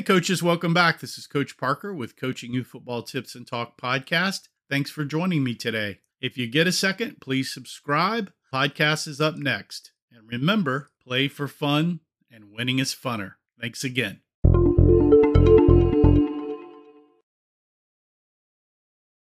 Hey, 0.00 0.04
coaches, 0.04 0.42
welcome 0.42 0.72
back. 0.72 0.98
This 0.98 1.18
is 1.18 1.26
Coach 1.26 1.58
Parker 1.58 1.92
with 1.92 2.16
Coaching 2.16 2.54
Youth 2.54 2.68
Football 2.68 3.02
Tips 3.02 3.34
and 3.34 3.46
Talk 3.46 3.78
podcast. 3.78 4.48
Thanks 4.70 4.90
for 4.90 5.04
joining 5.04 5.44
me 5.44 5.54
today. 5.54 5.98
If 6.22 6.38
you 6.38 6.46
get 6.46 6.66
a 6.66 6.72
second, 6.72 7.20
please 7.20 7.52
subscribe. 7.52 8.32
Podcast 8.50 9.06
is 9.06 9.20
up 9.20 9.36
next. 9.36 9.92
And 10.10 10.26
remember, 10.26 10.88
play 11.06 11.28
for 11.28 11.46
fun, 11.46 12.00
and 12.30 12.50
winning 12.50 12.78
is 12.78 12.94
funner. 12.94 13.32
Thanks 13.60 13.84
again. 13.84 14.22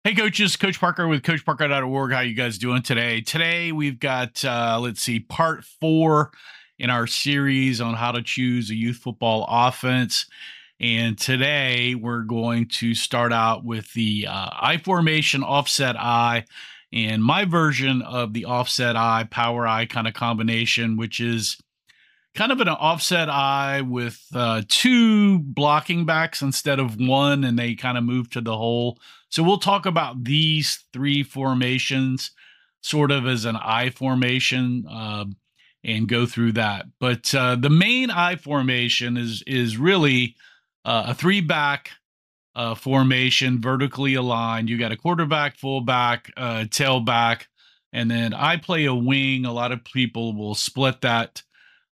Hey 0.04 0.14
coaches, 0.14 0.57
Coach 0.57 0.82
Parker 0.82 1.07
with 1.07 1.21
CoachParker.org. 1.21 2.12
How 2.12 2.20
you 2.20 2.36
guys 2.36 2.57
doing 2.57 2.82
today? 2.82 3.21
Today 3.21 3.71
we've 3.71 3.98
got 3.98 4.44
uh, 4.44 4.78
let's 4.82 5.02
see, 5.02 5.21
part 5.21 5.64
four 5.64 6.34
in 6.78 6.89
our 6.89 7.07
series 7.07 7.80
on 7.80 7.94
how 7.94 8.12
to 8.12 8.21
choose 8.21 8.70
a 8.70 8.76
youth 8.76 8.98
football 8.98 9.46
offense. 9.48 10.25
And 10.79 11.18
today 11.18 11.96
we're 11.96 12.24
going 12.24 12.68
to 12.68 12.93
start 12.93 13.32
out 13.32 13.64
with 13.64 13.93
the 13.93 14.28
uh, 14.28 14.50
I 14.52 14.78
formation 14.78 15.42
offset 15.42 15.96
I 15.97 16.46
and 16.92 17.24
my 17.24 17.46
version 17.46 18.02
of 18.02 18.33
the 18.33 18.46
offset 18.46 18.97
I 18.97 19.28
power 19.30 19.66
I 19.66 19.86
kind 19.86 20.07
of 20.07 20.14
combination, 20.14 20.97
which 20.97 21.19
is 21.19 21.57
kind 22.36 22.52
of 22.52 22.60
an 22.60 22.68
offset 22.68 23.30
I 23.30 23.82
with 23.82 24.21
uh, 24.33 24.64
two 24.68 25.39
blocking 25.39 26.06
backs 26.06 26.42
instead 26.42 26.80
of 26.80 27.00
one, 27.00 27.46
and 27.46 27.57
they 27.57 27.75
kind 27.75 27.97
of 27.97 28.04
move 28.04 28.30
to 28.32 28.42
the 28.42 28.57
hole. 28.57 29.00
So 29.30 29.44
we'll 29.44 29.57
talk 29.57 29.86
about 29.86 30.25
these 30.25 30.83
three 30.92 31.24
formations 31.24 32.31
sort 32.81 33.11
of 33.11 33.25
as 33.25 33.45
an 33.45 33.55
I 33.55 33.89
formation. 33.92 34.86
Uh, 34.89 35.25
and 35.88 36.09
go 36.09 36.25
through 36.25 36.52
that. 36.53 36.88
But 37.00 37.36
uh, 37.36 37.58
the 37.58 37.69
main 37.69 38.09
I 38.09 38.38
formation 38.38 39.17
is 39.17 39.44
is 39.45 39.78
really 39.78 40.36
uh, 40.86 41.06
a 41.08 41.14
three 41.14 41.42
back 41.42 41.91
uh, 42.55 42.75
formation, 42.75 43.61
vertically 43.61 44.14
aligned. 44.14 44.69
You 44.69 44.78
got 44.78 44.94
a 44.94 44.97
quarterback, 44.97 45.58
fullback, 45.58 46.31
uh, 46.38 46.66
tailback, 46.69 47.47
and 47.92 48.09
then 48.09 48.33
I 48.33 48.58
play 48.58 48.86
a 48.86 48.95
wing. 48.95 49.45
A 49.45 49.52
lot 49.52 49.72
of 49.72 49.83
people 49.83 50.33
will 50.33 50.55
split 50.55 51.02
that 51.02 51.44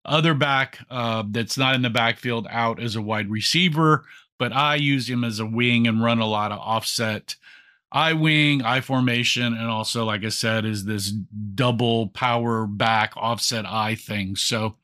other 0.04 0.34
back 0.34 0.78
uh, 0.90 1.24
that's 1.28 1.58
not 1.58 1.74
in 1.74 1.82
the 1.82 1.90
backfield 1.90 2.46
out 2.50 2.80
as 2.80 2.94
a 2.94 3.02
wide 3.02 3.30
receiver, 3.30 4.04
but 4.38 4.52
I 4.52 4.76
use 4.76 5.08
him 5.08 5.24
as 5.24 5.40
a 5.40 5.46
wing 5.46 5.88
and 5.88 6.02
run 6.02 6.20
a 6.20 6.26
lot 6.26 6.52
of 6.52 6.58
offset 6.58 7.34
I 7.92 8.14
wing, 8.14 8.62
I 8.62 8.80
formation, 8.80 9.52
and 9.52 9.66
also, 9.66 10.06
like 10.06 10.24
I 10.24 10.30
said, 10.30 10.64
is 10.64 10.86
this 10.86 11.10
double 11.10 12.08
power 12.08 12.66
back 12.66 13.12
offset 13.16 13.66
I 13.66 13.96
thing. 13.96 14.34
So 14.34 14.76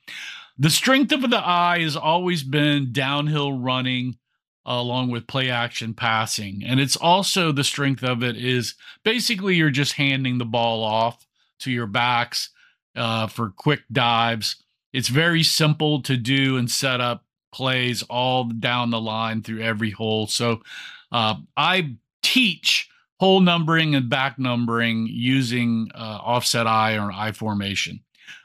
the 0.59 0.71
strength 0.71 1.13
of 1.13 1.29
the 1.31 1.39
I 1.47 1.81
has 1.81 1.97
always 1.97 2.43
been 2.43 2.93
downhill 2.93 3.53
running 3.53 4.19
uh, 4.67 4.73
along 4.73 5.11
with 5.11 5.27
play 5.27 5.51
action 5.51 5.95
passing. 5.95 6.63
And 6.65 6.81
it's 6.81 6.97
also 6.97 7.53
the 7.53 7.65
strength 7.65 8.03
of 8.03 8.23
it 8.23 8.37
is 8.37 8.75
basically 9.05 9.55
you're 9.55 9.71
just 9.71 9.95
handing 9.95 10.39
the 10.39 10.45
ball 10.45 10.83
off 10.83 11.27
to 11.61 11.71
your 11.71 11.87
backs 11.87 12.51
uh, 12.97 13.29
for 13.29 13.51
quick 13.57 13.81
dives. 13.91 14.57
It's 14.93 15.09
very 15.09 15.43
simple 15.43 16.03
to 16.03 16.17
do 16.17 16.57
and 16.57 16.71
set 16.71 17.01
up 17.01 17.25
plays 17.53 18.03
all 18.05 18.45
down 18.45 18.91
the 18.91 19.01
line 19.01 19.43
through 19.43 19.63
every 19.63 19.91
hole. 19.91 20.27
So 20.27 20.61
uh, 21.11 21.37
I 21.57 21.97
teach 22.23 22.91
hole 23.19 23.41
numbering 23.41 23.95
and 23.95 24.11
back 24.11 24.39
numbering 24.39 25.07
using 25.07 25.91
uh, 25.95 26.19
offset 26.23 26.67
I 26.67 26.99
or 26.99 27.11
I 27.11 27.33
formation. 27.33 28.01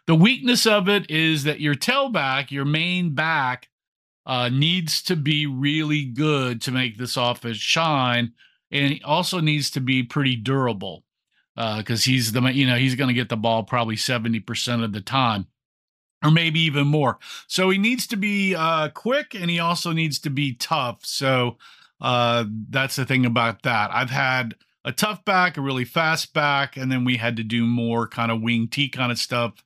The 0.06 0.16
weakness 0.16 0.66
of 0.66 0.90
it 0.90 1.10
is 1.10 1.44
that 1.46 1.62
your 1.62 1.76
tailback, 1.76 2.52
your 2.52 2.66
main 2.66 3.16
back, 3.16 3.70
uh, 4.26 4.50
needs 4.50 5.02
to 5.04 5.16
be 5.16 5.46
really 5.46 6.06
good 6.06 6.62
to 6.62 6.72
make 6.72 6.98
this 6.98 7.18
offense 7.18 7.58
shine, 7.58 8.34
and 8.72 8.94
he 8.94 9.02
also 9.04 9.40
needs 9.40 9.70
to 9.72 9.80
be 9.80 10.04
pretty 10.04 10.36
durable 10.36 11.04
because 11.56 12.02
uh, 12.02 12.10
he's 12.10 12.32
the 12.32 12.42
you 12.52 12.66
know 12.66 12.76
he's 12.76 12.96
going 12.96 13.10
to 13.10 13.14
get 13.14 13.30
the 13.30 13.38
ball 13.38 13.64
probably 13.64 13.96
seventy 13.96 14.40
percent 14.40 14.84
of 14.84 14.94
the 14.94 15.02
time, 15.02 15.48
or 16.24 16.32
maybe 16.32 16.60
even 16.62 16.88
more. 16.88 17.18
So 17.48 17.70
he 17.70 17.78
needs 17.78 18.08
to 18.08 18.18
be 18.18 18.56
uh, 18.56 18.90
quick, 18.90 19.36
and 19.36 19.50
he 19.50 19.60
also 19.60 19.92
needs 19.92 20.20
to 20.20 20.30
be 20.30 20.54
tough. 20.56 21.06
So 21.06 21.58
uh, 22.02 22.46
that's 22.70 22.96
the 22.96 23.06
thing 23.06 23.26
about 23.26 23.64
that. 23.64 23.92
I've 23.94 24.10
had 24.10 24.56
a 24.86 24.92
tough 24.92 25.24
back, 25.26 25.58
a 25.58 25.62
really 25.62 25.86
fast 25.86 26.34
back, 26.34 26.76
and 26.76 26.92
then 26.92 27.06
we 27.06 27.18
had 27.18 27.38
to 27.38 27.44
do 27.44 27.66
more 27.66 28.08
kind 28.08 28.32
of 28.32 28.42
wing 28.42 28.68
T 28.68 28.90
kind 28.90 29.12
of 29.12 29.18
stuff 29.18 29.64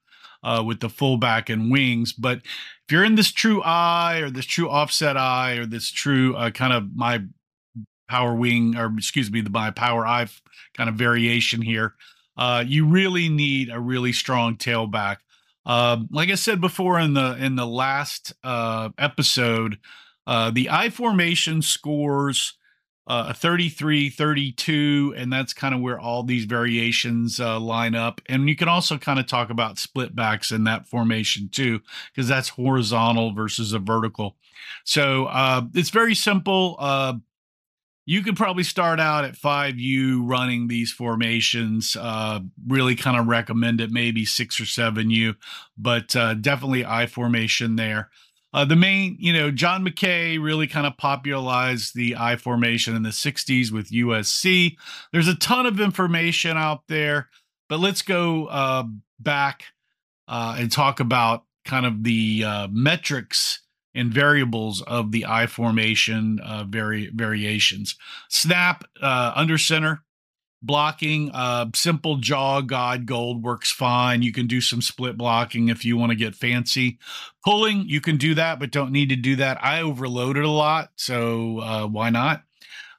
uh, 0.47 0.63
with 0.63 0.79
the 0.79 0.87
fullback 0.87 1.49
and 1.49 1.69
wings. 1.69 2.13
But 2.13 2.37
if 2.37 2.91
you're 2.91 3.03
in 3.03 3.15
this 3.15 3.33
true 3.33 3.61
I 3.63 4.19
or 4.19 4.29
this 4.29 4.45
true 4.45 4.69
offset 4.69 5.17
I 5.17 5.55
or 5.55 5.65
this 5.65 5.91
true 5.91 6.37
uh, 6.37 6.51
kind 6.51 6.71
of 6.71 6.95
my 6.95 7.23
power 8.07 8.33
wing 8.33 8.77
or 8.77 8.93
excuse 8.97 9.29
me, 9.29 9.41
the 9.41 9.49
my 9.49 9.71
power 9.71 10.07
I 10.07 10.27
kind 10.73 10.89
of 10.89 10.95
variation 10.95 11.61
here, 11.61 11.95
uh, 12.37 12.63
you 12.65 12.87
really 12.87 13.27
need 13.27 13.69
a 13.69 13.79
really 13.79 14.13
strong 14.13 14.55
tailback. 14.55 15.17
Uh, 15.65 15.97
like 16.11 16.29
I 16.29 16.35
said 16.35 16.61
before 16.61 16.97
in 16.97 17.13
the 17.13 17.35
in 17.35 17.57
the 17.57 17.67
last 17.67 18.31
uh, 18.41 18.89
episode, 18.97 19.79
uh, 20.25 20.49
the 20.51 20.69
I 20.69 20.89
formation 20.89 21.61
scores 21.61 22.53
uh, 23.07 23.27
a 23.29 23.33
33, 23.33 24.09
32, 24.09 25.15
and 25.17 25.31
that's 25.31 25.53
kind 25.53 25.73
of 25.73 25.79
where 25.79 25.99
all 25.99 26.23
these 26.23 26.43
variations 26.43 27.39
uh, 27.39 27.59
line 27.59 27.95
up. 27.95 28.19
And 28.27 28.49
you 28.49 28.55
can 28.55 28.67
also 28.67 28.97
kind 28.97 29.17
of 29.17 29.27
talk 29.27 29.49
about 29.49 29.79
split 29.79 30.13
backs 30.13 30.51
in 30.51 30.65
that 30.65 30.87
formation 30.87 31.47
too, 31.47 31.79
because 32.13 32.27
that's 32.27 32.49
horizontal 32.49 33.33
versus 33.33 33.71
a 33.71 33.79
vertical. 33.79 34.35
So 34.83 35.25
uh, 35.27 35.63
it's 35.73 35.89
very 35.89 36.15
simple. 36.15 36.75
Uh, 36.79 37.13
you 38.05 38.23
could 38.23 38.37
probably 38.37 38.63
start 38.63 38.99
out 38.99 39.25
at 39.25 39.35
5U 39.35 40.21
running 40.23 40.67
these 40.67 40.91
formations. 40.91 41.95
Uh, 41.99 42.41
really 42.65 42.95
kind 42.95 43.17
of 43.17 43.27
recommend 43.27 43.79
it, 43.81 43.91
maybe 43.91 44.25
6 44.25 44.59
or 44.59 44.63
7U, 44.63 45.35
but 45.77 46.15
uh, 46.15 46.33
definitely 46.33 46.85
I 46.85 47.05
formation 47.05 47.77
there. 47.77 48.09
Uh, 48.53 48.65
the 48.65 48.75
main, 48.75 49.17
you 49.19 49.33
know, 49.33 49.51
John 49.51 49.85
McKay 49.85 50.41
really 50.41 50.67
kind 50.67 50.87
of 50.87 50.97
popularized 50.97 51.93
the 51.95 52.15
I 52.15 52.37
formation 52.37 52.95
in 52.95 53.03
the 53.03 53.09
60s 53.09 53.71
with 53.71 53.91
USC. 53.91 54.77
There's 55.11 55.27
a 55.27 55.35
ton 55.35 55.65
of 55.65 55.79
information 55.79 56.57
out 56.57 56.83
there, 56.87 57.29
but 57.67 57.79
let's 57.79 58.01
go 58.01 58.45
uh, 58.45 58.83
back 59.19 59.63
uh, 60.27 60.55
and 60.57 60.71
talk 60.71 60.99
about 60.99 61.43
kind 61.65 61.85
of 61.85 62.03
the 62.03 62.43
uh, 62.43 62.67
metrics 62.71 63.61
and 63.93 64.13
variables 64.13 64.81
of 64.83 65.11
the 65.11 65.25
I 65.25 65.47
formation 65.47 66.39
uh, 66.39 66.63
vari- 66.67 67.11
variations. 67.13 67.95
Snap 68.29 68.83
uh, 69.01 69.33
under 69.35 69.57
center, 69.57 70.03
blocking 70.61 71.29
uh 71.33 71.67
simple 71.75 72.17
jaw 72.17 72.61
god 72.61 73.05
gold 73.05 73.43
works 73.43 73.71
fine. 73.71 74.21
You 74.21 74.31
can 74.31 74.47
do 74.47 74.59
some 74.59 74.81
split 74.81 75.17
blocking 75.17 75.69
if 75.69 75.85
you 75.85 75.97
want 75.97 76.11
to 76.11 76.15
get 76.15 76.35
fancy. 76.35 76.97
Pulling 77.45 77.87
you 77.87 78.01
can 78.01 78.17
do 78.17 78.33
that 78.35 78.59
but 78.59 78.71
don't 78.71 78.91
need 78.91 79.09
to 79.09 79.15
do 79.15 79.35
that. 79.37 79.63
I 79.63 79.81
overloaded 79.81 80.43
a 80.43 80.49
lot 80.49 80.89
so 80.95 81.59
uh 81.59 81.87
why 81.87 82.09
not? 82.09 82.43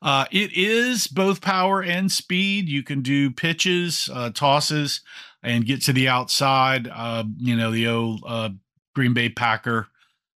Uh 0.00 0.26
it 0.30 0.52
is 0.52 1.08
both 1.08 1.40
power 1.40 1.82
and 1.82 2.10
speed. 2.10 2.68
You 2.68 2.82
can 2.82 3.02
do 3.02 3.30
pitches 3.30 4.08
uh 4.12 4.30
tosses 4.30 5.00
and 5.42 5.66
get 5.66 5.82
to 5.82 5.92
the 5.92 6.08
outside 6.08 6.88
uh 6.92 7.24
you 7.38 7.56
know 7.56 7.72
the 7.72 7.88
old 7.88 8.22
uh 8.26 8.50
green 8.94 9.14
bay 9.14 9.28
packer 9.28 9.88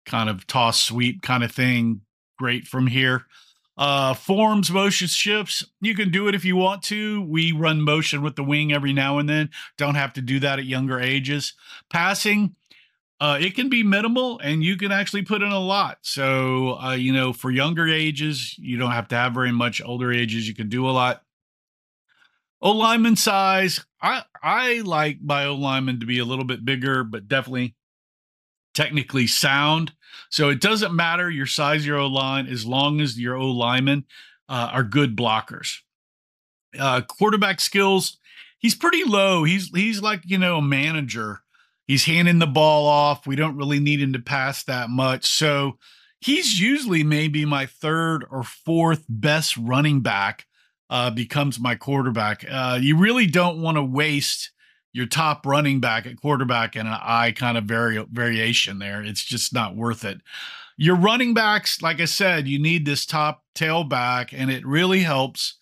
kind 0.06 0.30
of 0.30 0.46
toss 0.46 0.80
sweep 0.80 1.22
kind 1.22 1.42
of 1.42 1.50
thing. 1.50 2.00
Great 2.38 2.68
from 2.68 2.86
here 2.86 3.26
uh, 3.78 4.12
forms, 4.12 4.70
motion 4.70 5.06
shifts. 5.06 5.64
You 5.80 5.94
can 5.94 6.10
do 6.10 6.26
it 6.26 6.34
if 6.34 6.44
you 6.44 6.56
want 6.56 6.82
to. 6.84 7.22
We 7.22 7.52
run 7.52 7.80
motion 7.80 8.22
with 8.22 8.34
the 8.34 8.42
wing 8.42 8.72
every 8.72 8.92
now 8.92 9.18
and 9.18 9.28
then. 9.28 9.50
Don't 9.76 9.94
have 9.94 10.12
to 10.14 10.20
do 10.20 10.40
that 10.40 10.58
at 10.58 10.64
younger 10.64 10.98
ages. 10.98 11.54
Passing, 11.88 12.56
uh, 13.20 13.38
it 13.40 13.54
can 13.54 13.68
be 13.68 13.84
minimal 13.84 14.40
and 14.40 14.64
you 14.64 14.76
can 14.76 14.90
actually 14.90 15.22
put 15.22 15.42
in 15.42 15.52
a 15.52 15.60
lot. 15.60 15.98
So, 16.02 16.80
uh, 16.80 16.94
you 16.94 17.12
know, 17.12 17.32
for 17.32 17.52
younger 17.52 17.86
ages, 17.88 18.58
you 18.58 18.76
don't 18.78 18.90
have 18.90 19.08
to 19.08 19.16
have 19.16 19.32
very 19.32 19.52
much. 19.52 19.80
Older 19.80 20.12
ages, 20.12 20.48
you 20.48 20.54
can 20.54 20.68
do 20.68 20.88
a 20.88 20.90
lot. 20.90 21.22
O 22.60 22.72
lineman 22.72 23.14
size, 23.14 23.86
I 24.02 24.24
I 24.42 24.80
like 24.80 25.18
my 25.22 25.44
O 25.44 25.54
lineman 25.54 26.00
to 26.00 26.06
be 26.06 26.18
a 26.18 26.24
little 26.24 26.44
bit 26.44 26.64
bigger, 26.64 27.04
but 27.04 27.28
definitely 27.28 27.76
technically 28.78 29.26
sound. 29.26 29.92
So 30.30 30.50
it 30.50 30.60
doesn't 30.60 30.94
matter 30.94 31.28
your 31.28 31.46
size, 31.46 31.84
your 31.84 31.98
O 31.98 32.06
line, 32.06 32.46
as 32.46 32.64
long 32.64 33.00
as 33.00 33.18
your 33.18 33.34
O 33.34 33.50
linemen 33.50 34.04
uh, 34.48 34.70
are 34.72 34.84
good 34.84 35.16
blockers. 35.16 35.78
Uh, 36.78 37.00
quarterback 37.00 37.60
skills, 37.60 38.18
he's 38.58 38.76
pretty 38.76 39.02
low. 39.04 39.42
He's 39.42 39.68
he's 39.74 40.00
like 40.00 40.20
you 40.24 40.38
know 40.38 40.58
a 40.58 40.62
manager. 40.62 41.40
He's 41.88 42.04
handing 42.04 42.38
the 42.38 42.46
ball 42.46 42.86
off. 42.86 43.26
We 43.26 43.34
don't 43.34 43.56
really 43.56 43.80
need 43.80 44.00
him 44.00 44.12
to 44.12 44.20
pass 44.20 44.62
that 44.64 44.90
much. 44.90 45.24
So 45.26 45.78
he's 46.20 46.60
usually 46.60 47.02
maybe 47.02 47.44
my 47.44 47.66
third 47.66 48.24
or 48.30 48.44
fourth 48.44 49.06
best 49.08 49.56
running 49.56 50.00
back. 50.00 50.46
Uh, 50.90 51.10
becomes 51.10 51.60
my 51.60 51.74
quarterback. 51.74 52.46
Uh, 52.50 52.78
you 52.80 52.96
really 52.96 53.26
don't 53.26 53.60
want 53.60 53.76
to 53.76 53.82
waste 53.82 54.52
your 54.98 55.06
top 55.06 55.46
running 55.46 55.78
back 55.78 56.06
at 56.06 56.20
quarterback 56.20 56.74
and 56.74 56.88
an 56.88 56.98
I 57.00 57.30
kind 57.30 57.56
of 57.56 57.66
vari- 57.66 58.04
variation 58.10 58.80
there. 58.80 59.00
It's 59.00 59.22
just 59.22 59.54
not 59.54 59.76
worth 59.76 60.04
it. 60.04 60.20
Your 60.76 60.96
running 60.96 61.34
backs, 61.34 61.80
like 61.80 62.00
I 62.00 62.04
said, 62.04 62.48
you 62.48 62.58
need 62.58 62.84
this 62.84 63.06
top 63.06 63.44
tailback, 63.54 64.30
and 64.32 64.50
it 64.50 64.66
really 64.66 65.00
helps 65.04 65.54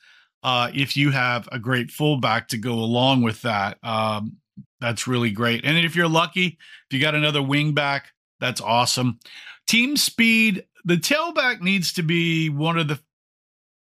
uh, 0.43 0.71
if 0.75 0.97
you 0.97 1.11
have 1.11 1.51
a 1.53 1.59
great 1.59 1.91
fullback 1.91 2.49
to 2.49 2.57
go 2.57 2.73
along 2.73 3.23
with 3.23 3.43
that. 3.43 3.77
Um, 3.85 4.39
that's 4.81 5.07
really 5.07 5.31
great. 5.31 5.67
And 5.67 5.77
if 5.77 5.95
you're 5.95 6.09
lucky, 6.09 6.47
if 6.89 6.95
you 6.95 6.99
got 6.99 7.15
another 7.15 7.43
wing 7.43 7.75
back, 7.75 8.13
that's 8.41 8.63
awesome. 8.63 9.19
Team 9.67 9.99
speed, 9.99 10.65
the 10.87 10.97
tailback 10.97 11.61
needs 11.61 11.93
to 11.95 12.03
be 12.03 12.49
one 12.49 12.79
of 12.79 12.89
the 12.89 13.01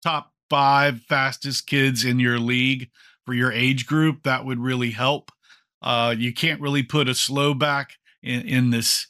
top 0.03 0.33
five 0.49 1.01
fastest 1.01 1.67
kids 1.67 2.03
in 2.03 2.19
your 2.19 2.39
league 2.39 2.89
for 3.23 3.35
your 3.35 3.51
age 3.51 3.85
group. 3.85 4.23
That 4.23 4.45
would 4.45 4.59
really 4.59 4.91
help. 4.91 5.31
Uh, 5.83 6.15
you 6.17 6.33
can't 6.33 6.61
really 6.61 6.83
put 6.83 7.09
a 7.09 7.13
slow 7.13 7.53
back 7.53 7.93
in, 8.23 8.41
in 8.41 8.69
this 8.69 9.07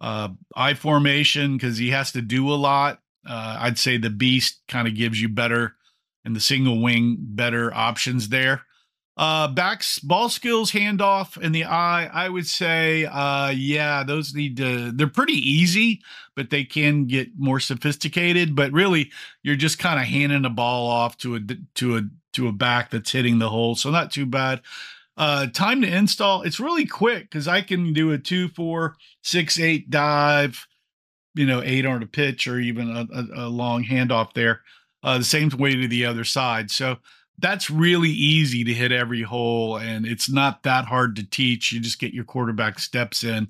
uh, 0.00 0.28
formation 0.76 1.56
because 1.56 1.76
he 1.76 1.90
has 1.90 2.12
to 2.12 2.22
do 2.22 2.50
a 2.50 2.54
lot. 2.54 3.00
Uh, 3.28 3.56
I'd 3.60 3.78
say 3.78 3.96
the 3.96 4.10
beast 4.10 4.60
kind 4.68 4.88
of 4.88 4.94
gives 4.94 5.20
you 5.20 5.28
better 5.28 5.76
and 6.24 6.34
the 6.34 6.40
single 6.40 6.80
wing 6.80 7.16
better 7.20 7.72
options 7.74 8.28
there. 8.28 8.62
Uh, 9.16 9.46
backs, 9.46 9.98
ball 9.98 10.30
skills, 10.30 10.72
handoff, 10.72 11.36
and 11.36 11.54
the 11.54 11.64
eye. 11.64 12.08
I 12.12 12.30
would 12.30 12.46
say, 12.46 13.04
uh, 13.04 13.50
yeah, 13.50 14.04
those 14.04 14.34
need 14.34 14.56
to. 14.56 14.90
They're 14.90 15.06
pretty 15.06 15.34
easy, 15.34 16.00
but 16.34 16.48
they 16.48 16.64
can 16.64 17.06
get 17.06 17.28
more 17.36 17.60
sophisticated. 17.60 18.56
But 18.56 18.72
really, 18.72 19.10
you're 19.42 19.56
just 19.56 19.78
kind 19.78 20.00
of 20.00 20.06
handing 20.06 20.46
a 20.46 20.50
ball 20.50 20.88
off 20.88 21.18
to 21.18 21.36
a 21.36 21.40
to 21.74 21.98
a 21.98 22.02
to 22.32 22.48
a 22.48 22.52
back 22.52 22.90
that's 22.90 23.12
hitting 23.12 23.38
the 23.38 23.50
hole, 23.50 23.74
so 23.74 23.90
not 23.90 24.12
too 24.12 24.24
bad. 24.24 24.62
Uh, 25.22 25.46
time 25.46 25.80
to 25.80 25.86
install. 25.86 26.42
It's 26.42 26.58
really 26.58 26.84
quick 26.84 27.30
because 27.30 27.46
I 27.46 27.60
can 27.60 27.92
do 27.92 28.10
a 28.10 28.18
two, 28.18 28.48
four, 28.48 28.96
six, 29.22 29.56
eight 29.60 29.88
dive. 29.88 30.66
You 31.34 31.46
know, 31.46 31.62
eight 31.64 31.86
on 31.86 32.02
a 32.02 32.06
pitch 32.06 32.48
or 32.48 32.58
even 32.58 32.90
a, 32.90 33.06
a, 33.14 33.46
a 33.46 33.48
long 33.48 33.84
handoff 33.84 34.34
there. 34.34 34.62
Uh, 35.04 35.18
the 35.18 35.24
same 35.24 35.48
way 35.50 35.76
to 35.76 35.86
the 35.86 36.04
other 36.04 36.24
side. 36.24 36.72
So 36.72 36.96
that's 37.38 37.70
really 37.70 38.10
easy 38.10 38.64
to 38.64 38.74
hit 38.74 38.90
every 38.90 39.22
hole 39.22 39.76
and 39.76 40.06
it's 40.06 40.28
not 40.28 40.64
that 40.64 40.86
hard 40.86 41.14
to 41.16 41.30
teach. 41.30 41.70
You 41.70 41.78
just 41.78 42.00
get 42.00 42.12
your 42.12 42.24
quarterback 42.24 42.80
steps 42.80 43.22
in. 43.22 43.46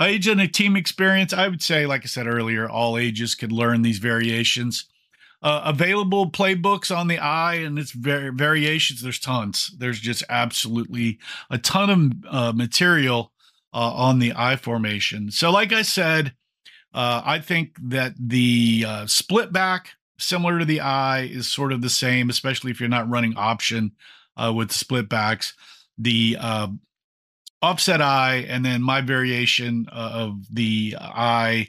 Age 0.00 0.26
and 0.26 0.40
a 0.40 0.48
team 0.48 0.74
experience, 0.74 1.32
I 1.32 1.46
would 1.46 1.62
say, 1.62 1.86
like 1.86 2.02
I 2.02 2.06
said 2.06 2.26
earlier, 2.26 2.68
all 2.68 2.98
ages 2.98 3.36
could 3.36 3.52
learn 3.52 3.82
these 3.82 3.98
variations. 3.98 4.86
Uh, 5.42 5.62
available 5.66 6.30
playbooks 6.30 6.94
on 6.96 7.08
the 7.08 7.18
I 7.18 7.54
and 7.56 7.78
its 7.78 7.92
var- 7.92 8.32
variations, 8.32 9.02
there's 9.02 9.18
tons. 9.18 9.74
There's 9.78 10.00
just 10.00 10.24
absolutely 10.28 11.18
a 11.50 11.58
ton 11.58 11.90
of 11.90 12.34
uh, 12.34 12.52
material 12.52 13.32
uh, 13.72 13.92
on 13.92 14.18
the 14.18 14.32
I 14.34 14.56
formation. 14.56 15.30
So, 15.30 15.50
like 15.50 15.72
I 15.72 15.82
said, 15.82 16.34
uh, 16.94 17.20
I 17.24 17.40
think 17.40 17.76
that 17.82 18.14
the 18.18 18.84
uh, 18.88 19.06
split 19.06 19.52
back 19.52 19.90
similar 20.18 20.58
to 20.58 20.64
the 20.64 20.80
I 20.80 21.24
is 21.24 21.46
sort 21.46 21.72
of 21.72 21.82
the 21.82 21.90
same, 21.90 22.30
especially 22.30 22.70
if 22.70 22.80
you're 22.80 22.88
not 22.88 23.08
running 23.10 23.36
option 23.36 23.92
uh, 24.36 24.52
with 24.56 24.72
split 24.72 25.08
backs. 25.08 25.52
The 25.98 26.38
uh, 26.40 26.68
offset 27.60 28.00
I, 28.00 28.46
and 28.48 28.64
then 28.64 28.82
my 28.82 29.02
variation 29.02 29.86
of 29.92 30.42
the 30.50 30.96
I 30.98 31.68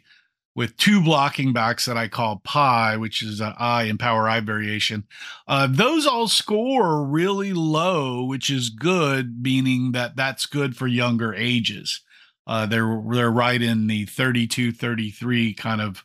with 0.57 0.75
two 0.75 1.03
blocking 1.03 1.53
backs 1.53 1.85
that 1.85 1.95
I 1.95 2.07
call 2.07 2.41
pi, 2.43 2.97
which 2.97 3.21
is 3.21 3.39
an 3.39 3.53
I 3.59 3.83
and 3.83 3.99
power 3.99 4.27
I 4.27 4.39
variation. 4.39 5.05
Uh, 5.47 5.67
those 5.69 6.07
all 6.07 6.27
score 6.27 7.05
really 7.05 7.53
low, 7.53 8.23
which 8.23 8.49
is 8.49 8.71
good, 8.71 9.43
meaning 9.43 9.91
that 9.91 10.15
that's 10.15 10.47
good 10.47 10.75
for 10.75 10.87
younger 10.87 11.31
ages. 11.35 12.01
Uh, 12.47 12.65
they're 12.65 13.01
they're 13.07 13.29
right 13.29 13.61
in 13.61 13.85
the 13.85 14.05
32, 14.05 14.71
33 14.71 15.53
kind 15.53 15.79
of 15.79 16.03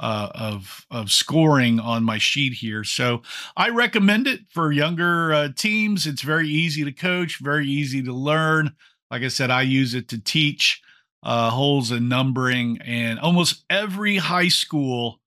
uh, 0.00 0.30
of 0.34 0.84
of 0.90 1.12
scoring 1.12 1.78
on 1.78 2.02
my 2.02 2.18
sheet 2.18 2.54
here. 2.54 2.82
So 2.82 3.22
I 3.56 3.68
recommend 3.68 4.26
it 4.26 4.40
for 4.50 4.72
younger 4.72 5.32
uh, 5.32 5.48
teams. 5.56 6.08
It's 6.08 6.22
very 6.22 6.48
easy 6.48 6.82
to 6.82 6.92
coach, 6.92 7.38
very 7.38 7.68
easy 7.68 8.02
to 8.02 8.12
learn. 8.12 8.74
Like 9.12 9.22
I 9.22 9.28
said, 9.28 9.52
I 9.52 9.62
use 9.62 9.94
it 9.94 10.08
to 10.08 10.18
teach 10.18 10.82
uh, 11.22 11.50
holes 11.50 11.90
and 11.90 12.08
numbering, 12.08 12.78
and 12.84 13.18
almost 13.18 13.64
every 13.70 14.16
high 14.16 14.48
school 14.48 15.20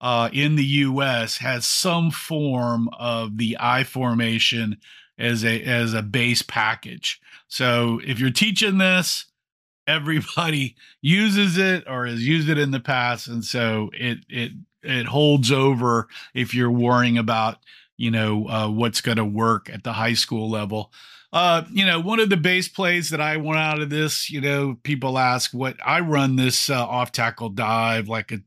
uh, 0.00 0.30
in 0.32 0.56
the 0.56 0.64
U.S. 0.64 1.38
has 1.38 1.66
some 1.66 2.10
form 2.10 2.88
of 2.98 3.36
the 3.36 3.56
I 3.60 3.84
formation 3.84 4.78
as 5.18 5.44
a 5.44 5.62
as 5.62 5.92
a 5.94 6.02
base 6.02 6.42
package. 6.42 7.20
So 7.48 8.00
if 8.04 8.18
you're 8.18 8.30
teaching 8.30 8.78
this 8.78 9.26
everybody 9.86 10.76
uses 11.00 11.58
it 11.58 11.82
or 11.88 12.06
has 12.06 12.26
used 12.26 12.48
it 12.48 12.58
in 12.58 12.70
the 12.70 12.78
past 12.78 13.26
and 13.26 13.44
so 13.44 13.90
it 13.92 14.18
it 14.28 14.52
it 14.82 15.06
holds 15.06 15.50
over 15.50 16.06
if 16.32 16.54
you're 16.54 16.70
worrying 16.70 17.18
about 17.18 17.58
you 17.96 18.10
know 18.10 18.46
uh, 18.48 18.68
what's 18.68 19.00
going 19.00 19.16
to 19.16 19.24
work 19.24 19.68
at 19.68 19.82
the 19.82 19.94
high 19.94 20.14
school 20.14 20.48
level 20.48 20.92
uh, 21.32 21.62
you 21.70 21.84
know 21.84 22.00
one 22.00 22.20
of 22.20 22.28
the 22.28 22.36
base 22.36 22.68
plays 22.68 23.10
that 23.10 23.20
i 23.20 23.36
want 23.36 23.58
out 23.58 23.80
of 23.80 23.90
this 23.90 24.30
you 24.30 24.40
know 24.40 24.76
people 24.82 25.18
ask 25.18 25.52
what 25.52 25.76
i 25.84 26.00
run 26.00 26.36
this 26.36 26.70
uh, 26.70 26.86
off 26.86 27.12
tackle 27.12 27.48
dive 27.48 28.08
like 28.08 28.32
a 28.32 28.38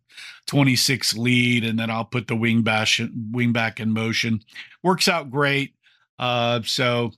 26 0.48 1.16
lead 1.18 1.64
and 1.64 1.80
then 1.80 1.90
i'll 1.90 2.06
put 2.06 2.28
the 2.28 2.36
wing 2.36 2.62
bash 2.62 3.02
wing 3.32 3.54
back 3.54 3.80
in 3.80 3.92
motion 3.92 4.42
works 4.84 5.08
out 5.08 5.32
great 5.32 5.74
uh, 6.20 6.62
so 6.64 7.12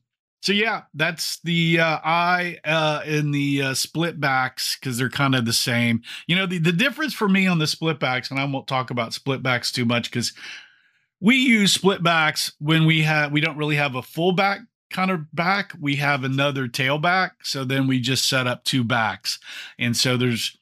so 0.46 0.54
yeah, 0.54 0.84
that's 0.94 1.40
the 1.40 1.80
uh, 1.80 1.98
I 2.04 2.60
uh, 2.64 3.02
in 3.04 3.32
the 3.32 3.64
uh, 3.64 3.74
split 3.74 4.20
backs 4.20 4.78
because 4.80 4.96
they're 4.96 5.10
kind 5.10 5.34
of 5.34 5.46
the 5.46 5.54
same. 5.54 6.04
You 6.28 6.36
know, 6.36 6.46
the, 6.46 6.60
the 6.60 6.72
difference 6.72 7.16
for 7.16 7.28
me 7.28 7.48
on 7.48 7.58
the 7.58 7.66
split 7.66 8.00
backs, 8.00 8.30
and 8.30 8.40
I 8.40 8.46
won't 8.46 8.68
talk 8.68 8.92
about 8.92 9.16
split 9.16 9.42
backs 9.42 9.72
too 9.72 9.86
much 9.86 10.12
because 10.12 10.34
we 11.20 11.38
use 11.38 11.74
split 11.74 12.04
backs 12.04 12.54
when 12.60 12.86
we 12.86 13.02
have 13.02 13.32
we 13.32 13.42
don't 13.42 13.58
really 13.58 13.78
have 13.78 13.96
a 13.96 14.04
full 14.04 14.34
back 14.34 14.60
kind 14.90 15.12
of 15.12 15.34
back. 15.34 15.74
We 15.80 15.96
have 15.98 16.24
another 16.24 16.68
tailback, 16.68 17.32
so 17.44 17.64
then 17.64 17.88
we 17.88 18.00
just 18.00 18.28
set 18.28 18.48
up 18.48 18.64
two 18.64 18.84
backs, 18.84 19.40
and 19.80 19.96
so 19.96 20.18
there's 20.18 20.58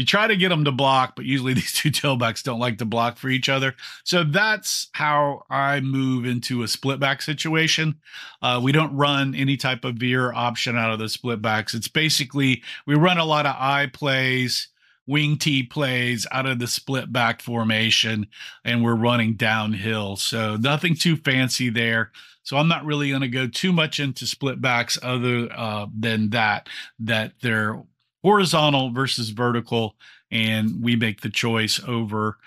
you 0.00 0.06
try 0.06 0.26
to 0.26 0.36
get 0.36 0.48
them 0.48 0.64
to 0.64 0.72
block, 0.72 1.14
but 1.14 1.26
usually 1.26 1.52
these 1.60 1.74
two 1.74 1.90
tailbacks 1.90 2.42
don't 2.42 2.58
like 2.58 2.78
to 2.78 2.84
block 2.84 3.18
for 3.18 3.28
each 3.28 3.48
other. 3.48 3.74
So 4.04 4.24
that's 4.24 4.88
how 4.92 5.42
I 5.50 5.80
move 5.80 6.24
into 6.24 6.62
a 6.62 6.68
split 6.68 6.98
back 7.00 7.20
situation. 7.20 7.96
Uh, 8.40 8.60
we 8.62 8.72
don't 8.72 8.96
run 8.96 9.34
any 9.34 9.58
type 9.58 9.84
of 9.84 9.96
veer 9.96 10.32
option 10.32 10.78
out 10.78 10.90
of 10.90 10.98
the 10.98 11.08
split 11.08 11.42
backs. 11.42 11.74
It's 11.74 11.88
basically 11.88 12.62
we 12.86 12.94
run 12.94 13.18
a 13.18 13.24
lot 13.26 13.44
of 13.44 13.54
I 13.58 13.88
plays, 13.92 14.68
wing 15.10 15.36
T 15.36 15.64
plays 15.64 16.26
out 16.30 16.46
of 16.46 16.60
the 16.60 16.68
split 16.68 17.12
back 17.12 17.42
formation, 17.42 18.28
and 18.64 18.84
we're 18.84 18.94
running 18.94 19.34
downhill. 19.34 20.16
So 20.16 20.56
nothing 20.56 20.94
too 20.94 21.16
fancy 21.16 21.68
there. 21.68 22.12
So 22.44 22.56
I'm 22.56 22.68
not 22.68 22.84
really 22.84 23.10
going 23.10 23.20
to 23.20 23.28
go 23.28 23.46
too 23.46 23.72
much 23.72 24.00
into 24.00 24.26
split 24.26 24.60
backs 24.60 24.98
other 25.02 25.48
uh, 25.54 25.86
than 25.98 26.30
that, 26.30 26.68
that 27.00 27.32
they're 27.42 27.82
horizontal 28.22 28.92
versus 28.92 29.30
vertical, 29.30 29.96
and 30.30 30.82
we 30.82 30.96
make 30.96 31.20
the 31.20 31.30
choice 31.30 31.80
over. 31.86 32.38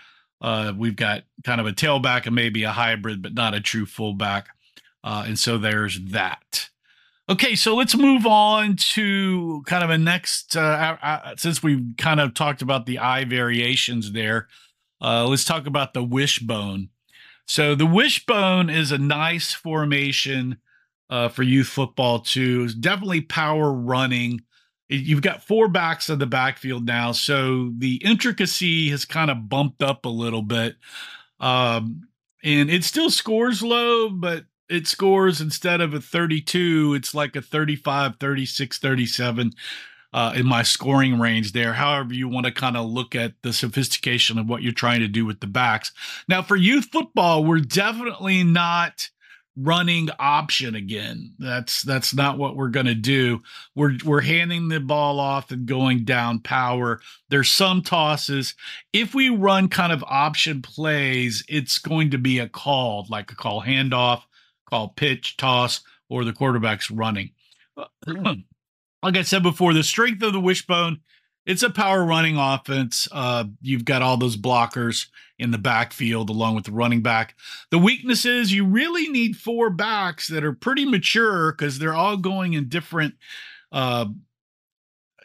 Uh, 0.41 0.73
we've 0.75 0.95
got 0.95 1.23
kind 1.43 1.61
of 1.61 1.67
a 1.67 1.73
tailback 1.73 2.25
and 2.25 2.35
maybe 2.35 2.63
a 2.63 2.71
hybrid, 2.71 3.21
but 3.21 3.33
not 3.33 3.53
a 3.53 3.61
true 3.61 3.85
fullback. 3.85 4.47
Uh, 5.03 5.25
and 5.27 5.37
so 5.37 5.57
there's 5.57 5.99
that. 6.05 6.69
Okay, 7.29 7.55
so 7.55 7.75
let's 7.75 7.95
move 7.95 8.25
on 8.25 8.75
to 8.75 9.63
kind 9.65 9.83
of 9.83 9.89
a 9.89 9.97
next. 9.97 10.57
Uh, 10.57 10.97
uh, 11.01 11.35
since 11.37 11.63
we've 11.63 11.83
kind 11.97 12.19
of 12.19 12.33
talked 12.33 12.61
about 12.61 12.85
the 12.85 12.99
I 12.99 13.23
variations 13.23 14.11
there, 14.11 14.47
uh, 15.01 15.25
let's 15.27 15.45
talk 15.45 15.65
about 15.65 15.93
the 15.93 16.03
wishbone. 16.03 16.89
So 17.47 17.75
the 17.75 17.85
wishbone 17.85 18.69
is 18.69 18.91
a 18.91 18.97
nice 18.97 19.53
formation 19.53 20.57
uh, 21.09 21.29
for 21.29 21.43
youth 21.43 21.67
football 21.67 22.19
too. 22.19 22.63
It's 22.65 22.73
definitely 22.73 23.21
power 23.21 23.71
running 23.71 24.41
you've 24.89 25.21
got 25.21 25.43
four 25.43 25.67
backs 25.67 26.09
in 26.09 26.19
the 26.19 26.25
backfield 26.25 26.85
now, 26.85 27.11
so 27.11 27.71
the 27.77 27.95
intricacy 27.97 28.89
has 28.89 29.05
kind 29.05 29.31
of 29.31 29.49
bumped 29.49 29.81
up 29.81 30.05
a 30.05 30.09
little 30.09 30.41
bit. 30.41 30.75
Um, 31.39 32.07
and 32.43 32.69
it 32.69 32.83
still 32.83 33.09
scores 33.09 33.63
low, 33.63 34.09
but 34.09 34.45
it 34.73 34.87
scores 34.87 35.41
instead 35.41 35.81
of 35.81 35.93
a 35.93 36.01
32, 36.01 36.93
it's 36.95 37.13
like 37.13 37.35
a 37.35 37.41
35, 37.41 38.17
36, 38.19 38.77
37 38.77 39.51
uh, 40.13 40.33
in 40.35 40.45
my 40.45 40.63
scoring 40.63 41.19
range 41.19 41.53
there. 41.53 41.73
However, 41.73 42.13
you 42.13 42.27
want 42.27 42.45
to 42.45 42.51
kind 42.51 42.77
of 42.77 42.85
look 42.85 43.15
at 43.15 43.33
the 43.41 43.51
sophistication 43.51 44.37
of 44.37 44.47
what 44.47 44.61
you're 44.61 44.71
trying 44.71 44.99
to 44.99 45.07
do 45.07 45.25
with 45.25 45.39
the 45.39 45.47
backs. 45.47 45.91
Now, 46.27 46.41
for 46.41 46.55
youth 46.55 46.89
football, 46.91 47.43
we're 47.43 47.59
definitely 47.59 48.43
not 48.43 49.09
running 49.55 50.09
option 50.19 50.75
again. 50.75 51.33
That's 51.37 51.83
that's 51.83 52.13
not 52.13 52.37
what 52.37 52.55
we're 52.55 52.69
going 52.69 52.87
to 52.87 52.95
do. 52.95 53.41
We're 53.75 53.97
we're 54.03 54.21
handing 54.21 54.67
the 54.67 54.79
ball 54.79 55.19
off 55.19 55.51
and 55.51 55.65
going 55.65 56.05
down 56.05 56.39
power. 56.39 57.01
There's 57.29 57.51
some 57.51 57.81
tosses. 57.81 58.55
If 58.93 59.13
we 59.13 59.29
run 59.29 59.67
kind 59.67 59.91
of 59.91 60.03
option 60.07 60.61
plays, 60.61 61.43
it's 61.47 61.77
going 61.77 62.11
to 62.11 62.17
be 62.17 62.39
a 62.39 62.49
call 62.49 63.05
like 63.09 63.31
a 63.31 63.35
call 63.35 63.61
handoff, 63.61 64.23
call 64.73 64.89
pitch, 64.89 65.37
toss, 65.37 65.81
or 66.09 66.23
the 66.23 66.33
quarterback's 66.33 66.91
running. 66.91 67.31
like 68.07 69.17
I 69.17 69.21
said 69.21 69.43
before, 69.43 69.73
the 69.73 69.83
strength 69.83 70.21
of 70.23 70.33
the 70.33 70.39
wishbone 70.39 71.01
it's 71.45 71.63
a 71.63 71.69
power 71.69 72.05
running 72.05 72.37
offense. 72.37 73.07
Uh, 73.11 73.45
you've 73.61 73.85
got 73.85 74.01
all 74.01 74.17
those 74.17 74.37
blockers 74.37 75.07
in 75.37 75.51
the 75.51 75.57
backfield 75.57 76.29
along 76.29 76.55
with 76.55 76.65
the 76.65 76.71
running 76.71 77.01
back. 77.01 77.35
The 77.69 77.79
weakness 77.79 78.25
is 78.25 78.53
you 78.53 78.65
really 78.65 79.09
need 79.09 79.35
four 79.35 79.69
backs 79.69 80.27
that 80.27 80.43
are 80.43 80.53
pretty 80.53 80.85
mature 80.85 81.51
because 81.51 81.79
they're 81.79 81.93
all 81.93 82.17
going 82.17 82.53
in 82.53 82.69
different, 82.69 83.15
uh, 83.71 84.05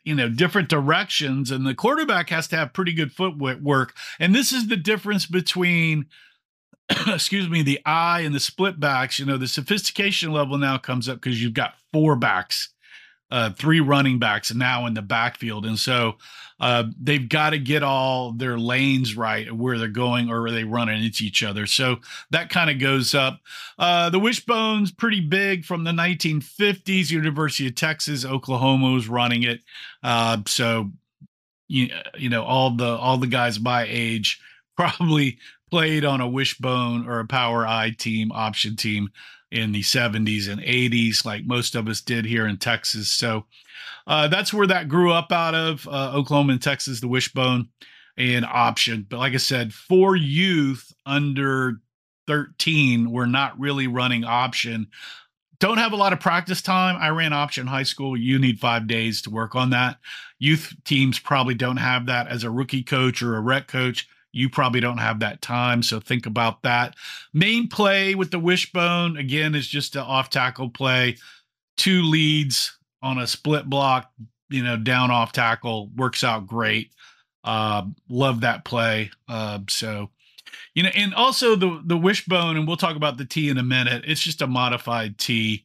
you 0.04 0.14
know, 0.14 0.28
different 0.28 0.68
directions, 0.68 1.50
and 1.50 1.66
the 1.66 1.74
quarterback 1.74 2.30
has 2.30 2.48
to 2.48 2.56
have 2.56 2.72
pretty 2.72 2.92
good 2.92 3.12
footwork. 3.12 3.94
And 4.18 4.34
this 4.34 4.52
is 4.52 4.68
the 4.68 4.76
difference 4.76 5.26
between. 5.26 6.06
excuse 7.06 7.48
me, 7.48 7.62
the 7.62 7.80
I 7.84 8.20
and 8.20 8.34
the 8.34 8.40
split 8.40 8.80
backs, 8.80 9.18
you 9.18 9.26
know, 9.26 9.36
the 9.36 9.48
sophistication 9.48 10.32
level 10.32 10.58
now 10.58 10.78
comes 10.78 11.08
up 11.08 11.20
because 11.20 11.42
you've 11.42 11.54
got 11.54 11.74
four 11.92 12.16
backs 12.16 12.70
uh, 13.30 13.50
three 13.50 13.80
running 13.80 14.18
backs 14.18 14.54
now 14.54 14.86
in 14.86 14.94
the 14.94 15.02
backfield. 15.02 15.66
And 15.66 15.78
so 15.78 16.16
uh, 16.60 16.84
they've 17.00 17.28
got 17.28 17.50
to 17.50 17.58
get 17.58 17.82
all 17.82 18.32
their 18.32 18.58
lanes 18.58 19.16
right 19.16 19.52
where 19.52 19.78
they're 19.78 19.88
going 19.88 20.30
or 20.30 20.46
are 20.46 20.50
they 20.50 20.64
running 20.64 21.04
into 21.04 21.24
each 21.24 21.42
other. 21.42 21.66
So 21.66 21.96
that 22.30 22.48
kind 22.50 22.70
of 22.70 22.78
goes 22.78 23.14
up. 23.14 23.40
Uh, 23.78 24.10
the 24.10 24.18
wishbone's 24.18 24.90
pretty 24.90 25.20
big 25.20 25.64
from 25.64 25.84
the 25.84 25.90
1950s. 25.90 27.10
University 27.10 27.68
of 27.68 27.74
Texas, 27.74 28.24
Oklahoma 28.24 28.92
was 28.92 29.08
running 29.08 29.42
it. 29.42 29.60
Uh, 30.02 30.38
so 30.46 30.90
you, 31.68 31.90
you 32.16 32.30
know 32.30 32.44
all 32.44 32.70
the 32.70 32.88
all 32.96 33.18
the 33.18 33.26
guys 33.26 33.60
my 33.60 33.84
age 33.86 34.40
probably 34.76 35.38
played 35.70 36.04
on 36.04 36.20
a 36.20 36.28
wishbone 36.28 37.08
or 37.08 37.20
a 37.20 37.26
power 37.26 37.66
I 37.66 37.90
team 37.90 38.32
option 38.32 38.76
team 38.76 39.10
in 39.50 39.72
the 39.72 39.82
70s 39.82 40.48
and 40.48 40.60
80s, 40.60 41.24
like 41.24 41.44
most 41.44 41.74
of 41.74 41.88
us 41.88 42.00
did 42.00 42.24
here 42.24 42.46
in 42.46 42.58
Texas. 42.58 43.10
So 43.10 43.46
uh, 44.06 44.28
that's 44.28 44.52
where 44.52 44.66
that 44.66 44.88
grew 44.88 45.12
up 45.12 45.32
out 45.32 45.54
of 45.54 45.86
uh, 45.88 46.12
Oklahoma 46.14 46.52
and 46.52 46.62
Texas, 46.62 47.00
the 47.00 47.08
wishbone 47.08 47.68
and 48.16 48.44
option. 48.44 49.06
But 49.08 49.18
like 49.18 49.32
I 49.32 49.38
said, 49.38 49.72
for 49.72 50.16
youth 50.16 50.92
under 51.06 51.80
13, 52.26 53.10
we're 53.10 53.26
not 53.26 53.58
really 53.58 53.86
running 53.86 54.24
option. 54.24 54.88
Don't 55.60 55.78
have 55.78 55.92
a 55.92 55.96
lot 55.96 56.12
of 56.12 56.20
practice 56.20 56.62
time. 56.62 56.96
I 57.00 57.08
ran 57.08 57.32
option 57.32 57.66
high 57.66 57.82
school. 57.84 58.16
You 58.16 58.38
need 58.38 58.60
five 58.60 58.86
days 58.86 59.22
to 59.22 59.30
work 59.30 59.54
on 59.54 59.70
that. 59.70 59.98
Youth 60.38 60.74
teams 60.84 61.18
probably 61.18 61.54
don't 61.54 61.78
have 61.78 62.06
that 62.06 62.28
as 62.28 62.44
a 62.44 62.50
rookie 62.50 62.84
coach 62.84 63.22
or 63.22 63.34
a 63.36 63.40
rec 63.40 63.66
coach 63.66 64.08
you 64.32 64.48
probably 64.48 64.80
don't 64.80 64.98
have 64.98 65.20
that 65.20 65.40
time. 65.42 65.82
So 65.82 66.00
think 66.00 66.26
about 66.26 66.62
that. 66.62 66.94
Main 67.32 67.68
play 67.68 68.14
with 68.14 68.30
the 68.30 68.38
wishbone, 68.38 69.16
again, 69.16 69.54
is 69.54 69.66
just 69.66 69.96
an 69.96 70.02
off 70.02 70.30
tackle 70.30 70.68
play. 70.68 71.16
Two 71.76 72.02
leads 72.02 72.76
on 73.02 73.18
a 73.18 73.26
split 73.26 73.68
block, 73.68 74.10
you 74.50 74.62
know, 74.62 74.76
down 74.76 75.10
off 75.10 75.32
tackle 75.32 75.90
works 75.96 76.24
out 76.24 76.46
great. 76.46 76.92
Uh, 77.44 77.84
love 78.08 78.40
that 78.42 78.64
play. 78.64 79.10
Uh, 79.28 79.60
so, 79.68 80.10
you 80.74 80.82
know, 80.82 80.90
and 80.94 81.14
also 81.14 81.56
the 81.56 81.80
the 81.84 81.96
wishbone, 81.96 82.56
and 82.56 82.66
we'll 82.66 82.76
talk 82.76 82.96
about 82.96 83.16
the 83.16 83.24
T 83.24 83.48
in 83.48 83.58
a 83.58 83.62
minute. 83.62 84.04
It's 84.06 84.20
just 84.20 84.42
a 84.42 84.46
modified 84.46 85.18
T. 85.18 85.64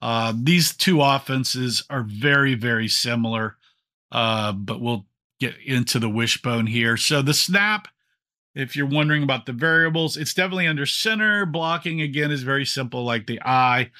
Uh, 0.00 0.34
these 0.36 0.76
two 0.76 1.00
offenses 1.00 1.82
are 1.88 2.02
very, 2.02 2.54
very 2.54 2.88
similar, 2.88 3.56
uh, 4.12 4.52
but 4.52 4.80
we'll 4.80 5.06
get 5.40 5.54
into 5.64 5.98
the 5.98 6.10
wishbone 6.10 6.66
here. 6.66 6.96
So 6.96 7.22
the 7.22 7.34
snap 7.34 7.88
if 8.54 8.76
you're 8.76 8.86
wondering 8.86 9.22
about 9.22 9.46
the 9.46 9.52
variables, 9.52 10.16
it's 10.16 10.34
definitely 10.34 10.66
under 10.66 10.86
center. 10.86 11.44
Blocking 11.44 12.00
again 12.00 12.30
is 12.30 12.42
very 12.42 12.64
simple, 12.64 13.04
like 13.04 13.26
the 13.26 13.40
I, 13.44 13.90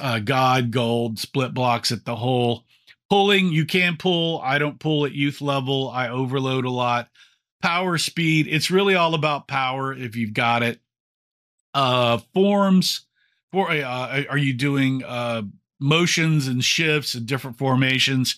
uh, 0.00 0.18
God, 0.18 0.70
gold, 0.70 1.18
split 1.18 1.54
blocks 1.54 1.90
at 1.90 2.04
the 2.04 2.16
hole. 2.16 2.64
Pulling, 3.08 3.48
you 3.48 3.64
can 3.64 3.96
pull. 3.96 4.40
I 4.42 4.58
don't 4.58 4.78
pull 4.78 5.06
at 5.06 5.12
youth 5.12 5.40
level. 5.40 5.88
I 5.88 6.08
overload 6.08 6.66
a 6.66 6.70
lot. 6.70 7.08
Power, 7.62 7.96
speed. 7.96 8.46
It's 8.48 8.70
really 8.70 8.94
all 8.94 9.14
about 9.14 9.48
power 9.48 9.94
if 9.94 10.14
you've 10.14 10.34
got 10.34 10.62
it. 10.62 10.80
Uh, 11.72 12.18
forms. 12.34 13.06
For 13.50 13.70
uh, 13.70 14.24
are 14.28 14.36
you 14.36 14.52
doing 14.52 15.02
uh, 15.04 15.42
motions 15.80 16.48
and 16.48 16.62
shifts 16.62 17.14
and 17.14 17.26
different 17.26 17.56
formations? 17.56 18.36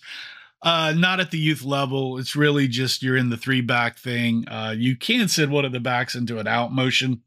Uh, 0.63 0.93
not 0.97 1.21
at 1.21 1.31
the 1.31 1.39
youth 1.39 1.65
level. 1.65 2.19
It's 2.19 2.37
really 2.37 2.69
just 2.69 3.03
you're 3.03 3.17
in 3.17 3.31
the 3.31 3.37
three 3.37 3.63
back 3.63 3.99
thing. 3.99 4.47
Uh, 4.47 4.75
you 4.77 4.95
can 4.95 5.29
send 5.29 5.51
one 5.51 5.65
of 5.65 5.73
the 5.73 5.81
backs 5.81 6.15
into 6.15 6.39
an 6.39 6.47
out 6.47 6.73
motion. 6.73 7.23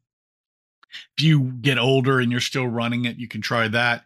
If 1.17 1.23
you 1.23 1.41
get 1.61 1.79
older 1.79 2.19
and 2.19 2.31
you're 2.31 2.39
still 2.39 2.67
running 2.67 3.05
it, 3.05 3.17
you 3.17 3.27
can 3.27 3.41
try 3.41 3.67
that. 3.69 4.05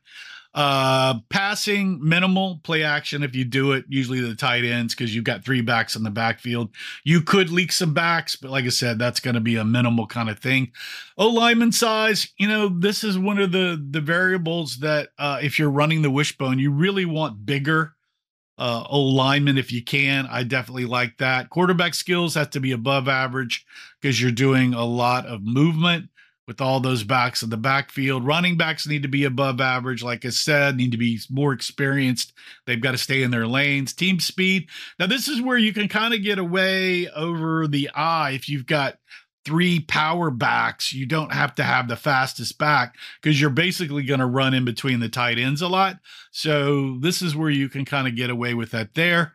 Uh, 0.53 1.19
passing 1.29 1.99
minimal 2.01 2.59
play 2.63 2.81
action 2.81 3.21
if 3.21 3.35
you 3.35 3.45
do 3.45 3.73
it. 3.73 3.85
Usually 3.89 4.21
the 4.21 4.33
tight 4.33 4.63
ends 4.63 4.95
because 4.95 5.13
you've 5.13 5.23
got 5.23 5.45
three 5.45 5.61
backs 5.61 5.95
in 5.95 6.01
the 6.01 6.09
backfield. 6.09 6.69
You 7.03 7.21
could 7.21 7.51
leak 7.51 7.71
some 7.71 7.93
backs, 7.93 8.35
but 8.35 8.49
like 8.49 8.65
I 8.65 8.69
said, 8.69 8.97
that's 8.97 9.19
going 9.19 9.35
to 9.35 9.39
be 9.39 9.57
a 9.57 9.63
minimal 9.63 10.07
kind 10.07 10.29
of 10.29 10.39
thing. 10.39 10.71
Oh, 11.15 11.27
lineman 11.27 11.73
size. 11.73 12.29
You 12.37 12.47
know, 12.47 12.69
this 12.69 13.03
is 13.03 13.19
one 13.19 13.37
of 13.37 13.51
the 13.51 13.79
the 13.91 14.01
variables 14.01 14.77
that 14.77 15.09
uh, 15.19 15.39
if 15.43 15.59
you're 15.59 15.69
running 15.69 16.01
the 16.01 16.09
wishbone, 16.09 16.57
you 16.57 16.71
really 16.71 17.05
want 17.05 17.45
bigger 17.45 17.93
uh, 18.57 18.85
lineman 18.91 19.57
if 19.57 19.71
you 19.71 19.83
can. 19.83 20.27
I 20.27 20.43
definitely 20.43 20.85
like 20.85 21.17
that. 21.17 21.49
Quarterback 21.49 21.93
skills 21.93 22.35
have 22.35 22.49
to 22.51 22.59
be 22.59 22.71
above 22.71 23.07
average 23.07 23.65
because 24.01 24.21
you're 24.21 24.31
doing 24.31 24.73
a 24.73 24.85
lot 24.85 25.25
of 25.25 25.43
movement 25.43 26.09
with 26.47 26.61
all 26.61 26.79
those 26.79 27.03
backs 27.03 27.43
in 27.43 27.49
the 27.49 27.57
backfield. 27.57 28.25
Running 28.25 28.55
backs 28.55 28.87
need 28.87 29.03
to 29.03 29.09
be 29.09 29.25
above 29.25 29.59
average, 29.59 30.01
like 30.01 30.25
I 30.25 30.29
said, 30.29 30.77
need 30.77 30.91
to 30.93 30.97
be 30.97 31.19
more 31.29 31.51
experienced. 31.51 32.33
They've 32.65 32.81
got 32.81 32.91
to 32.91 32.97
stay 32.97 33.21
in 33.21 33.31
their 33.31 33.47
lanes. 33.47 33.93
Team 33.93 34.19
speed. 34.19 34.69
Now, 34.97 35.07
this 35.07 35.27
is 35.27 35.41
where 35.41 35.57
you 35.57 35.73
can 35.73 35.89
kind 35.89 36.13
of 36.13 36.23
get 36.23 36.39
away 36.39 37.09
over 37.09 37.67
the 37.67 37.89
I 37.93 38.31
if 38.31 38.47
you've 38.47 38.65
got 38.65 38.97
three 39.47 39.79
power 39.79 40.29
backs, 40.29 40.91
you 40.91 41.05
don't 41.05 41.31
have 41.31 41.55
to 41.55 41.63
have 41.63 41.87
the 41.87 41.95
fastest 41.95 42.57
back 42.57 42.97
because 43.21 43.39
you're 43.39 43.49
basically 43.49 44.03
going 44.03 44.19
to 44.19 44.25
run 44.25 44.53
in 44.53 44.65
between 44.65 44.99
the 44.99 45.07
tight 45.07 45.39
ends 45.39 45.61
a 45.61 45.69
lot. 45.69 45.99
So 46.31 46.97
this 46.99 47.21
is 47.21 47.33
where 47.33 47.49
you 47.49 47.69
can 47.69 47.85
kind 47.85 48.09
of 48.09 48.17
get 48.17 48.29
away 48.29 48.53
with 48.53 48.71
that 48.71 48.93
there. 48.93 49.31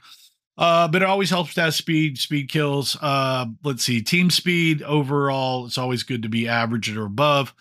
Uh, 0.58 0.86
but 0.86 1.00
it 1.00 1.08
always 1.08 1.30
helps 1.30 1.54
to 1.54 1.62
have 1.62 1.74
speed. 1.74 2.18
Speed 2.18 2.50
kills. 2.50 2.94
Uh, 3.00 3.46
let's 3.64 3.84
see, 3.84 4.02
team 4.02 4.28
speed 4.28 4.82
overall. 4.82 5.64
It's 5.64 5.78
always 5.78 6.02
good 6.02 6.22
to 6.24 6.28
be 6.28 6.46
average 6.46 6.94
or 6.94 7.06
above. 7.06 7.54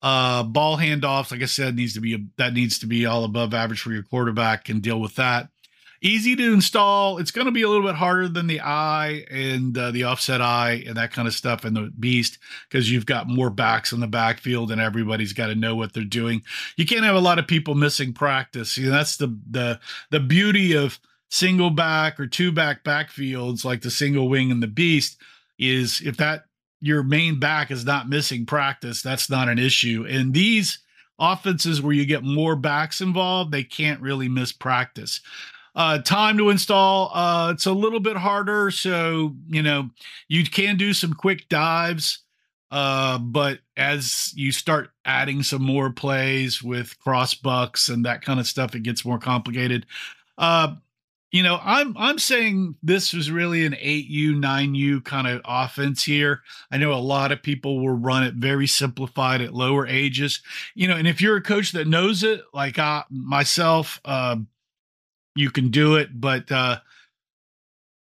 Uh, 0.00 0.44
ball 0.44 0.78
handoffs, 0.78 1.32
like 1.32 1.42
I 1.42 1.46
said, 1.46 1.74
needs 1.74 1.94
to 1.94 2.00
be 2.00 2.24
that 2.36 2.54
needs 2.54 2.78
to 2.78 2.86
be 2.86 3.04
all 3.04 3.24
above 3.24 3.52
average 3.52 3.80
for 3.80 3.90
your 3.90 4.04
quarterback. 4.04 4.68
and 4.68 4.80
deal 4.80 5.00
with 5.00 5.16
that 5.16 5.48
easy 6.02 6.34
to 6.36 6.52
install. 6.52 7.18
It's 7.18 7.30
going 7.30 7.46
to 7.46 7.52
be 7.52 7.62
a 7.62 7.68
little 7.68 7.86
bit 7.86 7.96
harder 7.96 8.28
than 8.28 8.46
the 8.46 8.60
I 8.60 9.24
and 9.30 9.76
uh, 9.76 9.90
the 9.90 10.04
offset 10.04 10.40
I 10.40 10.82
and 10.86 10.96
that 10.96 11.12
kind 11.12 11.28
of 11.28 11.34
stuff 11.34 11.64
and 11.64 11.76
the 11.76 11.92
Beast 11.98 12.38
because 12.68 12.90
you've 12.90 13.06
got 13.06 13.28
more 13.28 13.50
backs 13.50 13.92
in 13.92 14.00
the 14.00 14.06
backfield 14.06 14.70
and 14.70 14.80
everybody's 14.80 15.32
got 15.32 15.48
to 15.48 15.54
know 15.54 15.74
what 15.76 15.92
they're 15.92 16.04
doing. 16.04 16.42
You 16.76 16.86
can't 16.86 17.04
have 17.04 17.16
a 17.16 17.20
lot 17.20 17.38
of 17.38 17.46
people 17.46 17.74
missing 17.74 18.12
practice. 18.12 18.76
You 18.76 18.86
know, 18.86 18.92
that's 18.92 19.16
the 19.16 19.36
the 19.50 19.80
the 20.10 20.20
beauty 20.20 20.74
of 20.74 20.98
single 21.28 21.70
back 21.70 22.18
or 22.18 22.26
two 22.26 22.50
back 22.50 22.82
backfields 22.82 23.64
like 23.64 23.82
the 23.82 23.90
single 23.90 24.28
wing 24.28 24.50
and 24.50 24.62
the 24.62 24.66
Beast 24.66 25.16
is 25.58 26.00
if 26.04 26.16
that 26.16 26.46
your 26.80 27.02
main 27.02 27.38
back 27.38 27.70
is 27.70 27.84
not 27.84 28.08
missing 28.08 28.46
practice, 28.46 29.02
that's 29.02 29.28
not 29.28 29.48
an 29.48 29.58
issue. 29.58 30.06
And 30.08 30.32
these 30.32 30.78
offenses 31.18 31.82
where 31.82 31.92
you 31.92 32.06
get 32.06 32.24
more 32.24 32.56
backs 32.56 33.02
involved, 33.02 33.52
they 33.52 33.62
can't 33.62 34.00
really 34.00 34.28
miss 34.28 34.50
practice. 34.50 35.20
Uh, 35.74 35.98
time 35.98 36.36
to 36.38 36.50
install, 36.50 37.10
uh, 37.14 37.50
it's 37.52 37.66
a 37.66 37.72
little 37.72 38.00
bit 38.00 38.16
harder. 38.16 38.70
So, 38.70 39.36
you 39.48 39.62
know, 39.62 39.90
you 40.28 40.44
can 40.44 40.76
do 40.76 40.92
some 40.92 41.14
quick 41.14 41.48
dives. 41.48 42.20
Uh, 42.70 43.18
but 43.18 43.58
as 43.76 44.32
you 44.36 44.52
start 44.52 44.90
adding 45.04 45.42
some 45.42 45.62
more 45.62 45.90
plays 45.90 46.62
with 46.62 46.98
cross 47.00 47.34
bucks 47.34 47.88
and 47.88 48.04
that 48.04 48.22
kind 48.22 48.38
of 48.38 48.46
stuff, 48.46 48.74
it 48.74 48.82
gets 48.82 49.04
more 49.04 49.18
complicated. 49.18 49.86
Uh, 50.38 50.74
you 51.32 51.44
know, 51.44 51.60
I'm 51.62 51.96
I'm 51.96 52.18
saying 52.18 52.76
this 52.82 53.12
was 53.12 53.30
really 53.30 53.64
an 53.64 53.74
8U, 53.74 54.34
9U 54.34 55.04
kind 55.04 55.28
of 55.28 55.40
offense 55.44 56.02
here. 56.02 56.42
I 56.72 56.76
know 56.76 56.92
a 56.92 56.94
lot 56.94 57.30
of 57.30 57.42
people 57.42 57.80
will 57.80 57.90
run 57.96 58.24
it 58.24 58.34
very 58.34 58.66
simplified 58.66 59.40
at 59.40 59.54
lower 59.54 59.86
ages. 59.86 60.40
You 60.74 60.88
know, 60.88 60.96
and 60.96 61.06
if 61.06 61.20
you're 61.20 61.36
a 61.36 61.42
coach 61.42 61.72
that 61.72 61.86
knows 61.86 62.24
it, 62.24 62.42
like 62.52 62.78
I 62.80 63.04
myself, 63.10 64.00
uh, 64.04 64.36
you 65.40 65.50
can 65.50 65.70
do 65.70 65.96
it, 65.96 66.20
but 66.20 66.50
uh, 66.52 66.78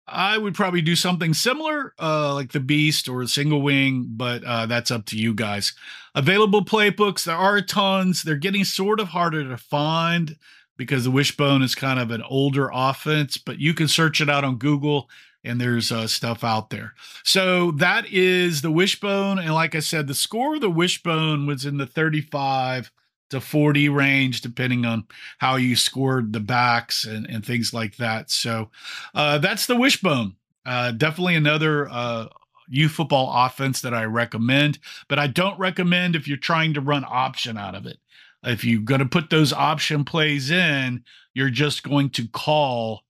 I 0.07 0.37
would 0.37 0.55
probably 0.55 0.81
do 0.81 0.95
something 0.95 1.33
similar, 1.33 1.93
uh, 1.99 2.33
like 2.33 2.51
the 2.51 2.59
Beast 2.59 3.07
or 3.07 3.25
Single 3.27 3.61
Wing, 3.61 4.07
but 4.09 4.43
uh, 4.43 4.65
that's 4.65 4.91
up 4.91 5.05
to 5.07 5.17
you 5.17 5.33
guys. 5.33 5.73
Available 6.15 6.65
playbooks, 6.65 7.25
there 7.25 7.35
are 7.35 7.61
tons. 7.61 8.23
They're 8.23 8.35
getting 8.35 8.65
sort 8.65 8.99
of 8.99 9.09
harder 9.09 9.47
to 9.47 9.57
find 9.57 10.35
because 10.77 11.03
the 11.03 11.11
Wishbone 11.11 11.61
is 11.61 11.75
kind 11.75 11.99
of 11.99 12.11
an 12.11 12.23
older 12.23 12.69
offense, 12.73 13.37
but 13.37 13.59
you 13.59 13.73
can 13.73 13.87
search 13.87 14.21
it 14.21 14.29
out 14.29 14.43
on 14.43 14.57
Google 14.57 15.09
and 15.43 15.59
there's 15.59 15.91
uh, 15.91 16.07
stuff 16.07 16.43
out 16.43 16.69
there. 16.69 16.93
So 17.23 17.71
that 17.71 18.05
is 18.11 18.61
the 18.61 18.71
Wishbone. 18.71 19.39
And 19.39 19.53
like 19.53 19.75
I 19.75 19.79
said, 19.79 20.07
the 20.07 20.13
score 20.13 20.55
of 20.55 20.61
the 20.61 20.69
Wishbone 20.69 21.45
was 21.45 21.65
in 21.65 21.77
the 21.77 21.85
35 21.85 22.91
to 23.29 23.41
40 23.41 23.89
range, 23.89 24.41
depending 24.41 24.85
on 24.85 25.05
how 25.37 25.55
you 25.55 25.75
scored 25.75 26.33
the 26.33 26.39
backs 26.39 27.05
and, 27.05 27.25
and 27.27 27.45
things 27.45 27.73
like 27.73 27.97
that. 27.97 28.29
So 28.29 28.69
uh, 29.13 29.37
that's 29.37 29.65
the 29.65 29.75
wishbone. 29.75 30.35
Uh, 30.65 30.91
definitely 30.91 31.35
another 31.35 31.87
uh, 31.89 32.27
youth 32.67 32.91
football 32.91 33.31
offense 33.45 33.81
that 33.81 33.93
I 33.93 34.03
recommend, 34.05 34.79
but 35.07 35.19
I 35.19 35.27
don't 35.27 35.59
recommend 35.59 36.15
if 36.15 36.27
you're 36.27 36.37
trying 36.37 36.73
to 36.75 36.81
run 36.81 37.05
option 37.07 37.57
out 37.57 37.75
of 37.75 37.85
it. 37.85 37.97
If 38.43 38.63
you're 38.63 38.81
going 38.81 38.99
to 38.99 39.05
put 39.05 39.29
those 39.29 39.51
option 39.51 40.05
plays 40.05 40.49
in, 40.49 41.03
you're 41.33 41.49
just 41.49 41.83
going 41.83 42.11
to 42.11 42.27
call 42.27 43.01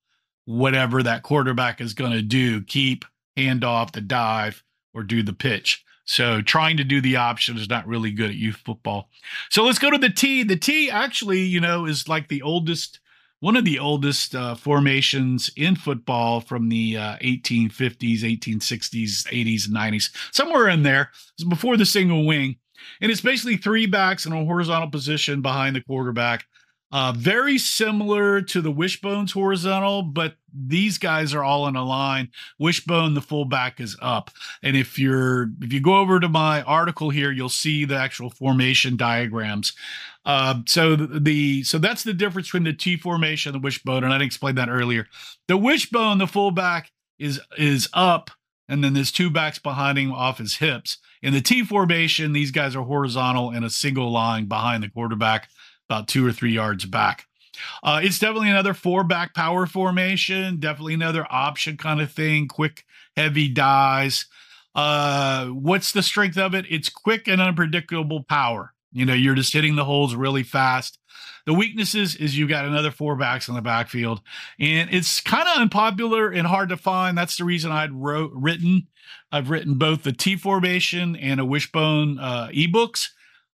whatever 0.45 1.03
that 1.03 1.23
quarterback 1.23 1.81
is 1.81 1.93
going 1.93 2.11
to 2.11 2.21
do 2.21 2.61
keep, 2.63 3.05
hand 3.37 3.63
off, 3.63 3.91
the 3.91 4.01
dive, 4.01 4.63
or 4.93 5.03
do 5.03 5.21
the 5.21 5.33
pitch. 5.33 5.85
So 6.09 6.41
trying 6.41 6.77
to 6.77 6.83
do 6.83 7.01
the 7.01 7.17
option 7.17 7.55
is 7.55 7.69
not 7.69 7.85
really 7.85 8.09
good 8.09 8.31
at 8.31 8.35
youth 8.35 8.59
football. 8.65 9.11
So 9.51 9.63
let's 9.63 9.77
go 9.77 9.91
to 9.91 9.97
the 9.99 10.09
T. 10.09 10.41
The 10.41 10.55
T 10.55 10.89
actually, 10.89 11.41
you 11.41 11.59
know, 11.59 11.85
is 11.85 12.07
like 12.07 12.29
the 12.29 12.41
oldest, 12.41 12.99
one 13.41 13.55
of 13.55 13.63
the 13.63 13.77
oldest 13.77 14.33
uh, 14.33 14.55
formations 14.55 15.51
in 15.55 15.75
football 15.75 16.41
from 16.41 16.69
the 16.69 16.97
uh, 16.97 17.17
1850s, 17.17 18.21
1860s, 18.21 19.27
80s, 19.27 19.67
and 19.67 19.75
90s, 19.75 20.09
somewhere 20.31 20.67
in 20.67 20.81
there. 20.81 21.11
It's 21.35 21.43
before 21.43 21.77
the 21.77 21.85
single 21.85 22.25
wing. 22.25 22.55
And 23.01 23.11
it's 23.11 23.21
basically 23.21 23.57
three 23.57 23.85
backs 23.85 24.25
in 24.25 24.33
a 24.33 24.45
horizontal 24.45 24.89
position 24.89 25.43
behind 25.43 25.75
the 25.75 25.83
quarterback. 25.83 26.45
Uh, 26.91 27.13
very 27.15 27.57
similar 27.57 28.41
to 28.41 28.61
the 28.61 28.71
wishbones 28.71 29.31
horizontal, 29.31 30.01
but 30.01 30.35
these 30.51 30.97
guys 30.97 31.35
are 31.35 31.43
all 31.43 31.67
in 31.67 31.75
a 31.75 31.83
line. 31.83 32.29
Wishbone, 32.57 33.13
the 33.13 33.21
fullback 33.21 33.79
is 33.79 33.95
up. 34.01 34.31
And 34.63 34.75
if 34.75 34.97
you're 34.97 35.51
if 35.61 35.71
you 35.71 35.81
go 35.81 35.97
over 35.97 36.19
to 36.19 36.27
my 36.27 36.63
article 36.63 37.11
here, 37.11 37.31
you'll 37.31 37.49
see 37.49 37.85
the 37.85 37.97
actual 37.97 38.31
formation 38.31 38.97
diagrams. 38.97 39.73
Uh, 40.25 40.61
so 40.65 40.95
the, 40.95 41.63
so 41.63 41.77
that's 41.77 42.03
the 42.03 42.13
difference 42.13 42.47
between 42.47 42.63
the 42.63 42.73
T 42.73 42.97
formation 42.97 43.53
and 43.53 43.61
the 43.61 43.65
wishbone, 43.65 44.03
and 44.03 44.13
I 44.13 44.23
explained 44.23 44.57
that 44.57 44.69
earlier. 44.69 45.07
The 45.47 45.57
wishbone, 45.57 46.17
the 46.17 46.27
fullback 46.27 46.91
is 47.19 47.39
is 47.57 47.87
up, 47.93 48.31
and 48.67 48.83
then 48.83 48.93
there's 48.93 49.11
two 49.11 49.29
backs 49.29 49.59
behind 49.59 49.97
him 49.97 50.11
off 50.11 50.39
his 50.39 50.55
hips. 50.55 50.97
In 51.21 51.33
the 51.33 51.41
T 51.41 51.63
formation, 51.63 52.33
these 52.33 52.51
guys 52.51 52.75
are 52.75 52.83
horizontal 52.83 53.51
in 53.51 53.63
a 53.63 53.69
single 53.69 54.11
line 54.11 54.45
behind 54.45 54.83
the 54.83 54.89
quarterback 54.89 55.49
about 55.89 56.07
two 56.07 56.25
or 56.25 56.31
three 56.31 56.51
yards 56.51 56.85
back. 56.85 57.25
Uh, 57.83 57.99
it's 58.03 58.19
definitely 58.19 58.49
another 58.49 58.73
four 58.73 59.03
back 59.03 59.33
power 59.33 59.65
formation, 59.65 60.59
definitely 60.59 60.93
another 60.93 61.25
option 61.29 61.77
kind 61.77 61.99
of 61.99 62.11
thing, 62.11 62.47
quick, 62.47 62.85
heavy 63.15 63.49
dies. 63.49 64.25
Uh, 64.75 65.47
what's 65.47 65.91
the 65.91 66.03
strength 66.03 66.37
of 66.37 66.53
it? 66.53 66.65
It's 66.69 66.89
quick 66.89 67.27
and 67.27 67.41
unpredictable 67.41 68.23
power. 68.23 68.73
You 68.91 69.05
know, 69.05 69.13
you're 69.13 69.35
just 69.35 69.53
hitting 69.53 69.75
the 69.75 69.85
holes 69.85 70.15
really 70.15 70.43
fast. 70.43 70.99
The 71.45 71.53
weaknesses 71.53 72.15
is 72.15 72.37
you've 72.37 72.49
got 72.49 72.65
another 72.65 72.91
four 72.91 73.15
backs 73.15 73.47
in 73.47 73.55
the 73.55 73.61
backfield, 73.61 74.21
and 74.59 74.89
it's 74.91 75.19
kind 75.19 75.47
of 75.47 75.61
unpopular 75.61 76.29
and 76.29 76.45
hard 76.45 76.69
to 76.69 76.77
find. 76.77 77.17
That's 77.17 77.37
the 77.37 77.43
reason 77.43 77.71
I'd 77.71 77.91
wrote 77.91 78.31
written. 78.33 78.87
I've 79.31 79.49
written 79.49 79.75
both 79.75 80.03
the 80.03 80.11
T 80.11 80.35
formation 80.35 81.15
and 81.15 81.39
a 81.39 81.45
wishbone 81.45 82.19
uh, 82.19 82.49
ebooks 82.53 83.09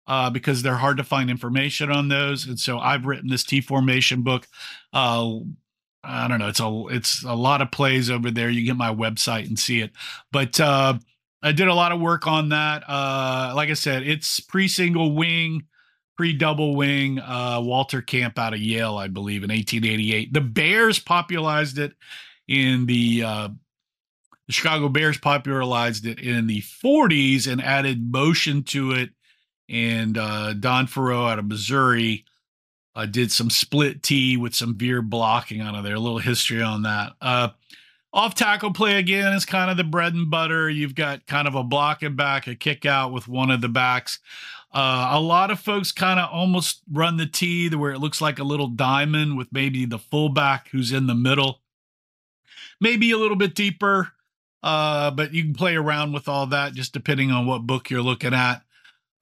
uh, 0.06 0.30
because 0.30 0.62
they're 0.62 0.76
hard 0.76 0.96
to 0.98 1.04
find 1.04 1.30
information 1.30 1.90
on 1.90 2.08
those. 2.08 2.46
And 2.46 2.58
so 2.58 2.78
I've 2.78 3.06
written 3.06 3.28
this 3.28 3.44
T 3.44 3.60
formation 3.60 4.22
book. 4.22 4.46
Uh, 4.92 5.38
I 6.02 6.28
don't 6.28 6.38
know. 6.38 6.48
It's 6.48 6.60
a 6.60 6.84
it's 6.90 7.24
a 7.24 7.34
lot 7.34 7.62
of 7.62 7.70
plays 7.70 8.10
over 8.10 8.30
there. 8.30 8.50
You 8.50 8.64
get 8.64 8.76
my 8.76 8.94
website 8.94 9.46
and 9.46 9.58
see 9.58 9.80
it. 9.80 9.92
But 10.32 10.60
uh, 10.60 10.98
I 11.42 11.52
did 11.52 11.68
a 11.68 11.74
lot 11.74 11.92
of 11.92 12.00
work 12.00 12.26
on 12.26 12.50
that. 12.50 12.84
Uh, 12.86 13.52
like 13.56 13.70
I 13.70 13.74
said, 13.74 14.02
it's 14.02 14.40
pre 14.40 14.68
single 14.68 15.14
wing, 15.14 15.64
pre 16.16 16.32
double 16.34 16.76
wing. 16.76 17.20
Uh, 17.20 17.60
Walter 17.62 18.02
Camp 18.02 18.38
out 18.38 18.54
of 18.54 18.60
Yale, 18.60 18.96
I 18.96 19.08
believe, 19.08 19.44
in 19.44 19.50
1888. 19.50 20.32
The 20.32 20.40
Bears 20.40 20.98
popularized 20.98 21.78
it 21.78 21.92
in 22.48 22.84
the 22.84 23.22
uh, 23.24 23.48
the 24.46 24.52
Chicago 24.52 24.88
Bears 24.88 25.18
popularized 25.18 26.04
it 26.04 26.20
in 26.20 26.46
the 26.46 26.60
40s 26.60 27.50
and 27.50 27.62
added 27.62 28.12
motion 28.12 28.62
to 28.64 28.92
it 28.92 29.10
and 29.68 30.18
uh, 30.18 30.54
Don 30.54 30.86
Faurot 30.86 31.32
out 31.32 31.38
of 31.38 31.46
Missouri 31.46 32.24
uh, 32.94 33.06
did 33.06 33.32
some 33.32 33.50
split 33.50 34.02
T 34.02 34.36
with 34.36 34.54
some 34.54 34.76
veer 34.76 35.02
blocking 35.02 35.60
on 35.60 35.82
there. 35.82 35.94
A 35.94 36.00
little 36.00 36.18
history 36.18 36.62
on 36.62 36.82
that. 36.82 37.12
Uh, 37.20 37.48
off 38.12 38.34
tackle 38.34 38.72
play 38.72 38.96
again 38.96 39.32
is 39.32 39.44
kind 39.44 39.70
of 39.70 39.76
the 39.76 39.84
bread 39.84 40.14
and 40.14 40.30
butter. 40.30 40.70
You've 40.70 40.94
got 40.94 41.26
kind 41.26 41.48
of 41.48 41.56
a 41.56 41.64
block 41.64 42.02
and 42.02 42.16
back, 42.16 42.46
a 42.46 42.54
kick 42.54 42.86
out 42.86 43.12
with 43.12 43.26
one 43.26 43.50
of 43.50 43.60
the 43.60 43.68
backs. 43.68 44.20
Uh, 44.72 45.10
a 45.12 45.20
lot 45.20 45.50
of 45.50 45.58
folks 45.58 45.92
kind 45.92 46.20
of 46.20 46.28
almost 46.32 46.82
run 46.92 47.16
the 47.16 47.26
T 47.26 47.68
where 47.74 47.92
it 47.92 47.98
looks 47.98 48.20
like 48.20 48.38
a 48.38 48.44
little 48.44 48.68
diamond 48.68 49.36
with 49.36 49.48
maybe 49.52 49.84
the 49.84 49.98
fullback 49.98 50.68
who's 50.68 50.92
in 50.92 51.06
the 51.06 51.14
middle, 51.14 51.60
maybe 52.80 53.10
a 53.10 53.18
little 53.18 53.36
bit 53.36 53.54
deeper. 53.54 54.12
Uh, 54.62 55.10
but 55.10 55.34
you 55.34 55.42
can 55.42 55.54
play 55.54 55.76
around 55.76 56.12
with 56.12 56.28
all 56.28 56.46
that 56.46 56.72
just 56.72 56.92
depending 56.92 57.30
on 57.30 57.46
what 57.46 57.66
book 57.66 57.90
you're 57.90 58.00
looking 58.00 58.32
at. 58.32 58.62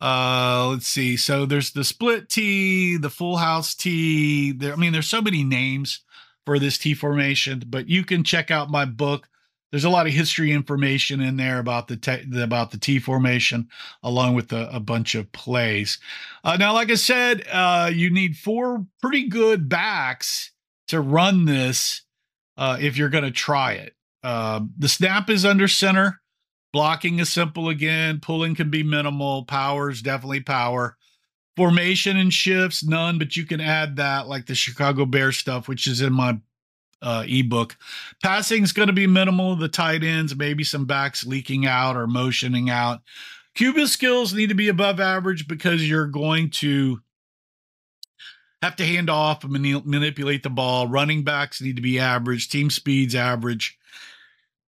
Uh, 0.03 0.67
let's 0.73 0.89
see. 0.89 1.17
So 1.17 1.47
there's 1.47 1.71
the 1.71 1.85
split 1.85 2.29
T, 2.29 2.97
the 2.97 3.09
full 3.09 3.37
house 3.37 3.73
T. 3.73 4.51
There, 4.51 4.73
I 4.73 4.77
mean, 4.77 4.93
there's 4.93 5.09
so 5.09 5.23
many 5.23 5.45
names 5.45 6.01
for 6.45 6.59
this 6.59 6.77
T 6.77 6.93
formation, 6.93 7.63
but 7.69 7.89
you 7.89 8.05
can 8.05 8.25
check 8.25 8.51
out 8.51 8.69
my 8.69 8.85
book. 8.85 9.29
There's 9.71 9.85
a 9.85 9.91
lot 9.91 10.09
of 10.09 10.13
history 10.13 10.51
information 10.51 11.21
in 11.21 11.37
there 11.37 11.61
about 11.61 11.87
the 11.87 11.97
te- 11.97 12.25
about 12.43 12.73
the 12.73 12.79
T 12.79 12.99
formation, 12.99 13.69
along 14.03 14.35
with 14.35 14.53
a, 14.53 14.69
a 14.75 14.81
bunch 14.81 15.15
of 15.15 15.31
plays. 15.31 16.01
Uh, 16.43 16.57
now, 16.57 16.75
like 16.75 16.91
I 16.91 16.97
said, 16.97 17.45
uh, 17.51 17.89
you 17.95 18.11
need 18.11 18.37
four 18.37 18.85
pretty 19.01 19.29
good 19.29 19.69
backs 19.69 20.51
to 20.89 21.01
run 21.01 21.45
this 21.45 22.03
uh, 22.57 22.77
if 22.81 22.97
you're 22.97 23.09
going 23.09 23.25
to 23.25 23.31
try 23.31 23.75
it. 23.75 23.95
Uh, 24.25 24.63
the 24.77 24.89
snap 24.89 25.31
is 25.31 25.45
under 25.45 25.69
center. 25.69 26.22
Blocking 26.73 27.19
is 27.19 27.31
simple 27.31 27.69
again. 27.69 28.21
Pulling 28.21 28.55
can 28.55 28.71
be 28.71 28.83
minimal. 28.83 29.45
Power 29.45 29.91
is 29.91 30.01
definitely 30.03 30.41
power. 30.41 30.97
Formation 31.55 32.17
and 32.17 32.33
shifts, 32.33 32.83
none, 32.83 33.19
but 33.19 33.37
you 33.37 33.45
can 33.45 33.61
add 33.61 33.97
that 33.97 34.27
like 34.27 34.47
the 34.47 34.55
Chicago 34.55 35.05
Bears 35.05 35.37
stuff, 35.37 35.69
which 35.69 35.87
is 35.87 36.01
in 36.01 36.13
my 36.13 36.39
uh, 37.03 37.25
ebook. 37.27 37.77
Passing 38.23 38.63
is 38.63 38.73
going 38.73 38.87
to 38.87 38.95
be 38.95 39.07
minimal. 39.07 39.55
The 39.55 39.69
tight 39.69 40.03
ends, 40.03 40.35
maybe 40.35 40.65
some 40.65 40.87
backs 40.87 41.27
leaking 41.27 41.67
out 41.67 41.95
or 41.95 42.07
motioning 42.07 42.71
out. 42.71 43.03
QB 43.55 43.89
skills 43.89 44.33
need 44.33 44.49
to 44.49 44.55
be 44.55 44.69
above 44.69 44.99
average 44.99 45.47
because 45.47 45.87
you're 45.87 46.07
going 46.07 46.49
to 46.51 47.01
have 48.63 48.77
to 48.77 48.87
hand 48.87 49.11
off 49.11 49.45
and 49.45 49.53
manipulate 49.53 50.43
the 50.43 50.49
ball. 50.49 50.87
Running 50.87 51.23
backs 51.23 51.61
need 51.61 51.77
to 51.77 51.83
be 51.83 51.99
average. 51.99 52.49
Team 52.49 52.71
speeds 52.71 53.15
average 53.15 53.77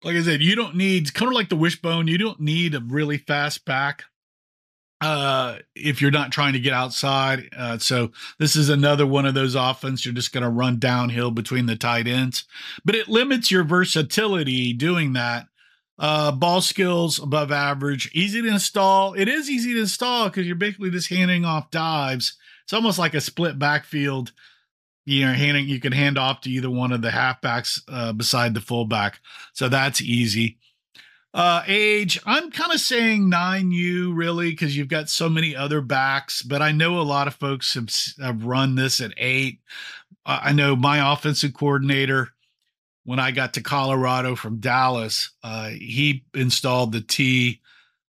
like 0.05 0.17
I 0.17 0.23
said, 0.23 0.43
you 0.43 0.57
don't 0.57 0.77
need 0.77 1.13
kind 1.15 1.29
of 1.29 1.35
like 1.35 1.49
the 1.49 1.57
wishbone. 1.57 2.09
You 2.09 2.19
don't 2.19 2.41
need 2.41 2.75
a 2.75 2.81
really 2.81 3.19
fast 3.19 3.65
back 3.65 4.05
uh, 5.03 5.59
if 5.75 6.01
you're 6.01 6.11
not 6.11 6.31
trying 6.31 6.53
to 6.53 6.61
get 6.61 6.73
outside. 6.73 7.49
Uh, 7.57 7.77
so 7.79 8.13
this 8.39 8.55
is 8.55 8.69
another 8.69 9.07
one 9.07 9.27
of 9.27 9.35
those 9.35 9.55
offense. 9.55 10.05
You're 10.05 10.15
just 10.15 10.33
going 10.33 10.45
to 10.45 10.51
run 10.51 10.79
downhill 10.79 11.31
between 11.31 11.67
the 11.67 11.77
tight 11.77 12.07
ends, 12.07 12.45
but 12.85 12.95
it 12.95 13.09
limits 13.09 13.51
your 13.51 13.65
versatility 13.65 14.73
doing 14.73 15.13
that. 15.15 15.47
Uh, 15.99 16.33
ball 16.33 16.61
skills 16.61 17.21
above 17.23 17.53
average, 17.53 18.11
easy 18.13 18.43
to 18.43 18.49
install. 18.49 19.15
It 19.15 19.29
is 19.29 19.51
easy 19.51 19.75
to 19.75 19.81
install 19.81 20.29
because 20.29 20.47
you're 20.47 20.57
basically 20.57 20.91
just 20.91 21.11
handing 21.11 21.45
off 21.45 21.71
dives. 21.71 22.37
It's 22.65 22.73
almost 22.73 22.99
like 22.99 23.15
a 23.15 23.21
split 23.21 23.59
backfield 23.59 24.33
you 25.05 25.27
know, 25.27 25.33
handing 25.33 25.67
you 25.67 25.81
can 25.81 25.93
hand 25.93 26.19
off 26.19 26.41
to 26.43 26.51
either 26.51 26.71
one 26.71 26.93
of 26.93 27.03
the 27.03 27.11
halfbacks 27.11 27.81
uh, 27.89 28.13
beside 28.13 28.55
the 28.55 28.61
fullback, 28.61 29.21
so 29.53 29.69
that's 29.69 30.01
easy. 30.01 30.59
Uh, 31.35 31.63
age, 31.67 32.21
I'm 32.27 32.51
kind 32.51 32.73
of 32.73 32.81
saying 32.81 33.31
nine 33.31 33.71
U 33.71 34.13
really 34.13 34.51
because 34.51 34.77
you've 34.77 34.89
got 34.89 35.09
so 35.09 35.31
many 35.31 35.57
other 35.57 35.81
backs, 35.81 36.43
but 36.43 36.61
I 36.61 36.73
know 36.73 37.01
a 37.01 37.03
lot 37.03 37.27
of 37.27 37.35
folks 37.35 37.73
have, 37.73 37.89
have 38.21 38.45
run 38.45 38.75
this 38.75 39.01
at 39.01 39.15
eight. 39.17 39.61
I 40.27 40.53
know 40.53 40.77
my 40.77 41.13
offensive 41.13 41.55
coordinator 41.55 42.29
when 43.05 43.19
I 43.19 43.31
got 43.31 43.55
to 43.55 43.63
Colorado 43.63 44.37
from 44.37 44.61
Dallas, 44.61 45.31
uh, 45.43 45.71
he 45.71 46.25
installed 46.35 46.93
the 46.93 47.01
T 47.01 47.62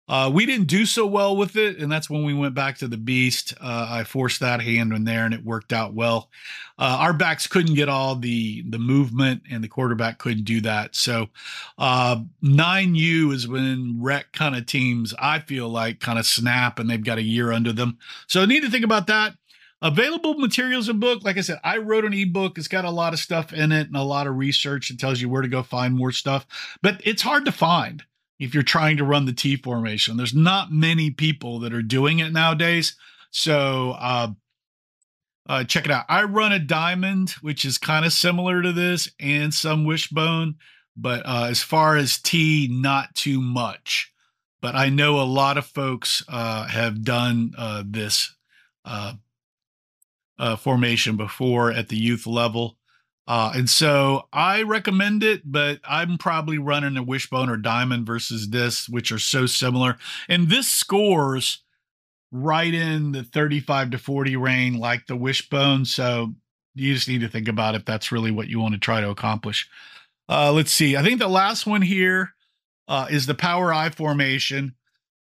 uh, 0.08 0.30
we 0.32 0.46
didn't 0.46 0.66
do 0.66 0.84
so 0.84 1.06
well 1.06 1.36
with 1.36 1.56
it, 1.56 1.78
and 1.78 1.90
that's 1.90 2.10
when 2.10 2.24
we 2.24 2.34
went 2.34 2.54
back 2.54 2.76
to 2.78 2.88
the 2.88 2.96
beast. 2.96 3.54
Uh, 3.60 3.86
I 3.88 4.04
forced 4.04 4.40
that 4.40 4.60
hand 4.60 4.92
in 4.92 5.04
there, 5.04 5.24
and 5.24 5.32
it 5.32 5.44
worked 5.44 5.72
out 5.72 5.94
well. 5.94 6.28
Uh, 6.78 6.96
our 7.00 7.12
backs 7.12 7.46
couldn't 7.46 7.76
get 7.76 7.88
all 7.88 8.16
the 8.16 8.62
the 8.68 8.78
movement, 8.78 9.42
and 9.50 9.62
the 9.62 9.68
quarterback 9.68 10.18
couldn't 10.18 10.44
do 10.44 10.60
that. 10.62 10.96
So, 10.96 11.28
uh, 11.78 12.16
nine 12.40 12.96
U 12.96 13.30
is 13.30 13.46
when 13.46 13.96
rec 14.00 14.32
kind 14.32 14.56
of 14.56 14.66
teams 14.66 15.14
I 15.18 15.38
feel 15.38 15.68
like 15.68 16.00
kind 16.00 16.18
of 16.18 16.26
snap, 16.26 16.80
and 16.80 16.90
they've 16.90 17.02
got 17.02 17.18
a 17.18 17.22
year 17.22 17.52
under 17.52 17.72
them. 17.72 17.98
So, 18.26 18.44
need 18.44 18.64
to 18.64 18.70
think 18.70 18.84
about 18.84 19.06
that. 19.06 19.36
Available 19.82 20.34
materials 20.34 20.88
and 20.88 21.00
book, 21.00 21.24
like 21.24 21.38
I 21.38 21.40
said, 21.40 21.58
I 21.64 21.78
wrote 21.78 22.04
an 22.04 22.14
ebook. 22.14 22.56
It's 22.56 22.68
got 22.68 22.84
a 22.84 22.90
lot 22.90 23.12
of 23.12 23.18
stuff 23.18 23.52
in 23.52 23.72
it 23.72 23.88
and 23.88 23.96
a 23.96 24.02
lot 24.02 24.28
of 24.28 24.36
research. 24.36 24.90
It 24.90 24.98
tells 24.98 25.20
you 25.20 25.28
where 25.28 25.42
to 25.42 25.48
go 25.48 25.62
find 25.62 25.94
more 25.94 26.12
stuff, 26.12 26.46
but 26.82 27.00
it's 27.04 27.22
hard 27.22 27.44
to 27.46 27.52
find 27.52 28.04
if 28.42 28.54
you're 28.54 28.64
trying 28.64 28.96
to 28.96 29.04
run 29.04 29.24
the 29.24 29.32
T 29.32 29.54
formation. 29.56 30.16
There's 30.16 30.34
not 30.34 30.72
many 30.72 31.10
people 31.10 31.60
that 31.60 31.72
are 31.72 31.80
doing 31.80 32.18
it 32.18 32.32
nowadays. 32.32 32.96
So 33.30 33.92
uh, 33.92 34.28
uh, 35.48 35.62
check 35.62 35.84
it 35.84 35.92
out. 35.92 36.06
I 36.08 36.24
run 36.24 36.50
a 36.50 36.58
diamond, 36.58 37.30
which 37.40 37.64
is 37.64 37.78
kind 37.78 38.04
of 38.04 38.12
similar 38.12 38.60
to 38.60 38.72
this, 38.72 39.08
and 39.20 39.54
some 39.54 39.84
wishbone, 39.84 40.56
but 40.96 41.22
uh, 41.24 41.46
as 41.50 41.62
far 41.62 41.96
as 41.96 42.18
T, 42.18 42.68
not 42.68 43.14
too 43.14 43.40
much. 43.40 44.12
But 44.60 44.74
I 44.74 44.88
know 44.88 45.20
a 45.20 45.22
lot 45.22 45.56
of 45.56 45.66
folks 45.66 46.24
uh, 46.28 46.66
have 46.66 47.04
done 47.04 47.52
uh, 47.56 47.84
this 47.86 48.34
uh, 48.84 49.14
formation 50.58 51.16
before 51.16 51.70
at 51.70 51.88
the 51.88 51.96
youth 51.96 52.26
level. 52.26 52.76
And 53.26 53.68
so 53.68 54.28
I 54.32 54.62
recommend 54.62 55.22
it, 55.22 55.42
but 55.44 55.80
I'm 55.84 56.18
probably 56.18 56.58
running 56.58 56.96
a 56.96 57.02
wishbone 57.02 57.48
or 57.48 57.56
diamond 57.56 58.06
versus 58.06 58.50
this, 58.50 58.88
which 58.88 59.12
are 59.12 59.18
so 59.18 59.46
similar. 59.46 59.96
And 60.28 60.48
this 60.48 60.68
scores 60.68 61.62
right 62.32 62.72
in 62.72 63.12
the 63.12 63.22
35 63.22 63.90
to 63.90 63.98
40 63.98 64.36
range, 64.36 64.78
like 64.78 65.06
the 65.06 65.16
wishbone. 65.16 65.84
So 65.84 66.34
you 66.74 66.94
just 66.94 67.08
need 67.08 67.20
to 67.20 67.28
think 67.28 67.48
about 67.48 67.74
if 67.74 67.84
that's 67.84 68.10
really 68.10 68.30
what 68.30 68.48
you 68.48 68.58
want 68.58 68.74
to 68.74 68.80
try 68.80 69.00
to 69.00 69.10
accomplish. 69.10 69.68
Uh, 70.28 70.52
let's 70.52 70.72
see. 70.72 70.96
I 70.96 71.02
think 71.02 71.18
the 71.18 71.28
last 71.28 71.66
one 71.66 71.82
here 71.82 72.34
uh, 72.88 73.06
is 73.10 73.26
the 73.26 73.34
power 73.34 73.72
I 73.72 73.90
formation. 73.90 74.74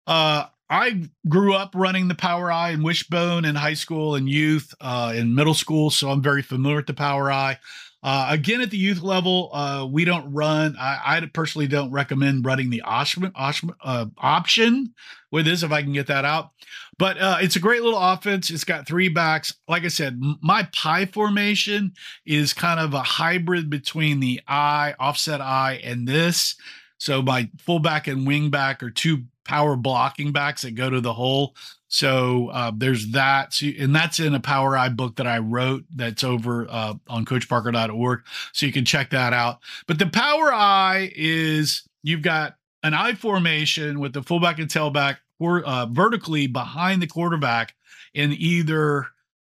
Uh, 0.06 0.44
I 0.68 1.10
grew 1.28 1.54
up 1.54 1.72
running 1.74 2.06
the 2.06 2.14
power 2.14 2.52
I 2.52 2.70
and 2.70 2.84
wishbone 2.84 3.44
in 3.44 3.56
high 3.56 3.74
school 3.74 4.14
and 4.14 4.28
youth, 4.28 4.72
uh, 4.80 5.12
in 5.16 5.34
middle 5.34 5.54
school, 5.54 5.90
so 5.90 6.10
I'm 6.10 6.22
very 6.22 6.42
familiar 6.42 6.76
with 6.76 6.86
the 6.86 6.94
power 6.94 7.32
I. 7.32 7.58
Uh, 8.02 8.28
again, 8.30 8.62
at 8.62 8.70
the 8.70 8.78
youth 8.78 9.02
level, 9.02 9.50
uh, 9.52 9.86
we 9.90 10.06
don't 10.06 10.32
run. 10.32 10.74
I, 10.78 11.00
I, 11.04 11.26
personally 11.32 11.66
don't 11.66 11.90
recommend 11.90 12.46
running 12.46 12.70
the 12.70 12.80
option, 12.80 13.30
option, 13.34 13.70
uh, 13.84 14.06
option 14.16 14.94
with 15.30 15.44
this 15.44 15.62
if 15.62 15.70
I 15.70 15.82
can 15.82 15.92
get 15.92 16.06
that 16.06 16.24
out. 16.24 16.50
But 16.98 17.18
uh, 17.18 17.38
it's 17.40 17.56
a 17.56 17.60
great 17.60 17.82
little 17.82 17.98
offense. 17.98 18.50
It's 18.50 18.64
got 18.64 18.86
three 18.86 19.08
backs. 19.08 19.54
Like 19.68 19.84
I 19.84 19.88
said, 19.88 20.20
my 20.42 20.68
pie 20.74 21.06
formation 21.06 21.92
is 22.24 22.54
kind 22.54 22.80
of 22.80 22.94
a 22.94 23.02
hybrid 23.02 23.68
between 23.68 24.20
the 24.20 24.40
I, 24.48 24.94
offset 24.98 25.42
I, 25.42 25.80
and 25.84 26.08
this. 26.08 26.56
So 26.96 27.22
my 27.22 27.50
fullback 27.58 28.06
and 28.06 28.26
wingback 28.26 28.82
are 28.82 28.90
two 28.90 29.24
power 29.50 29.74
blocking 29.74 30.30
backs 30.30 30.62
that 30.62 30.76
go 30.76 30.88
to 30.88 31.00
the 31.00 31.12
hole. 31.12 31.56
So 31.88 32.50
uh, 32.50 32.70
there's 32.72 33.08
that, 33.08 33.60
and 33.62 33.92
that's 33.92 34.20
in 34.20 34.32
a 34.32 34.38
Power 34.38 34.76
I 34.76 34.90
book 34.90 35.16
that 35.16 35.26
I 35.26 35.38
wrote. 35.38 35.82
That's 35.92 36.22
over 36.22 36.68
uh, 36.70 36.94
on 37.08 37.24
CoachParker.org, 37.24 38.20
so 38.52 38.66
you 38.66 38.70
can 38.70 38.84
check 38.84 39.10
that 39.10 39.32
out. 39.32 39.58
But 39.88 39.98
the 39.98 40.06
Power 40.06 40.52
I 40.54 41.10
is 41.16 41.82
you've 42.04 42.22
got 42.22 42.54
an 42.84 42.94
I 42.94 43.14
formation 43.14 43.98
with 43.98 44.12
the 44.12 44.22
fullback 44.22 44.60
and 44.60 44.70
tailback 44.70 45.16
or 45.40 45.64
uh, 45.64 45.86
vertically 45.86 46.46
behind 46.46 47.02
the 47.02 47.08
quarterback, 47.08 47.74
and 48.14 48.32
either 48.34 49.08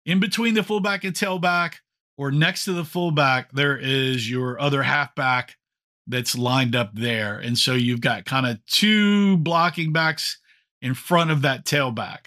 in 0.05 0.19
between 0.19 0.55
the 0.55 0.63
fullback 0.63 1.05
and 1.05 1.15
tailback 1.15 1.75
or 2.17 2.33
next 2.33 2.65
to 2.65 2.73
the 2.73 2.83
fullback, 2.83 3.53
there 3.53 3.77
is 3.77 4.29
your 4.29 4.59
other 4.59 4.83
halfback 4.83 5.55
that's 6.07 6.37
lined 6.37 6.75
up 6.75 6.91
there, 6.93 7.37
and 7.37 7.57
so 7.57 7.73
you've 7.73 8.01
got 8.01 8.25
kind 8.25 8.45
of 8.45 8.63
two 8.65 9.37
blocking 9.37 9.91
backs 9.91 10.37
in 10.81 10.93
front 10.93 11.31
of 11.31 11.41
that 11.41 11.65
tailback. 11.65 12.25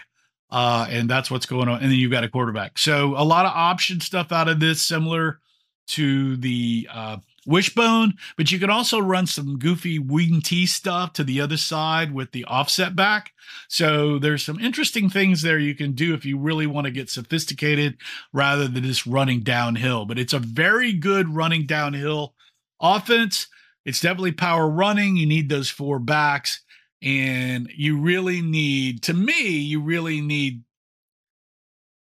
Uh, 0.51 0.87
and 0.89 1.11
that's 1.11 1.31
what's 1.31 1.47
going 1.47 1.69
on. 1.69 1.83
And 1.83 1.93
then 1.93 1.99
you've 1.99 2.11
got 2.11 2.25
a 2.25 2.29
quarterback. 2.29 2.79
So 2.79 3.15
a 3.17 3.23
lot 3.23 3.45
of 3.45 3.53
option 3.55 4.01
stuff 4.01 4.33
out 4.33 4.49
of 4.49 4.61
this, 4.61 4.81
similar 4.81 5.41
to 5.89 6.37
the 6.39 6.89
uh, 6.91 7.19
wishbone, 7.47 8.15
but 8.37 8.53
you 8.53 8.59
can 8.59 8.71
also 8.71 8.99
run 8.99 9.27
some 9.27 9.59
goofy 9.59 9.99
wing 9.99 10.41
T 10.43 10.67
stuff 10.67 11.15
to 11.15 11.25
the 11.25 11.41
other 11.41 11.57
side 11.57 12.13
with 12.13 12.33
the 12.33 12.45
offset 12.45 12.95
back. 12.95 13.33
So 13.69 14.19
there's 14.19 14.45
some 14.45 14.61
interesting 14.61 15.09
things 15.09 15.43
there 15.43 15.59
you 15.59 15.75
can 15.75 15.93
do 15.93 16.15
if 16.15 16.25
you 16.25 16.39
really 16.39 16.67
want 16.67 16.85
to 16.85 16.91
get 16.91 17.09
sophisticated 17.09 17.97
rather 18.33 18.69
than 18.69 18.85
just 18.85 19.07
running 19.07 19.41
downhill. 19.41 20.05
But 20.05 20.19
it's 20.19 20.35
a 20.35 20.39
very 20.39 20.93
good 20.93 21.35
running 21.35 21.67
downhill 21.67 22.35
offense. 22.81 23.49
It's 23.85 24.01
definitely 24.01 24.33
power 24.33 24.69
running. 24.69 25.17
You 25.17 25.27
need 25.27 25.49
those 25.49 25.71
four 25.71 25.99
backs 25.99 26.63
and 27.03 27.71
you 27.75 27.99
really 27.99 28.43
need 28.43 29.03
to 29.03 29.15
me 29.15 29.49
you 29.51 29.81
really 29.81 30.21
need 30.21 30.63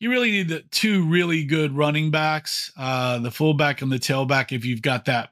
you 0.00 0.10
really 0.10 0.30
need 0.30 0.48
the 0.48 0.60
two 0.70 1.04
really 1.06 1.44
good 1.44 1.76
running 1.76 2.10
backs 2.10 2.72
uh 2.78 3.18
the 3.18 3.30
fullback 3.30 3.82
and 3.82 3.92
the 3.92 3.98
tailback 3.98 4.52
if 4.52 4.64
you've 4.64 4.82
got 4.82 5.04
that 5.04 5.30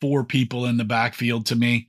four 0.00 0.24
people 0.24 0.66
in 0.66 0.76
the 0.76 0.84
backfield 0.84 1.46
to 1.46 1.54
me 1.54 1.88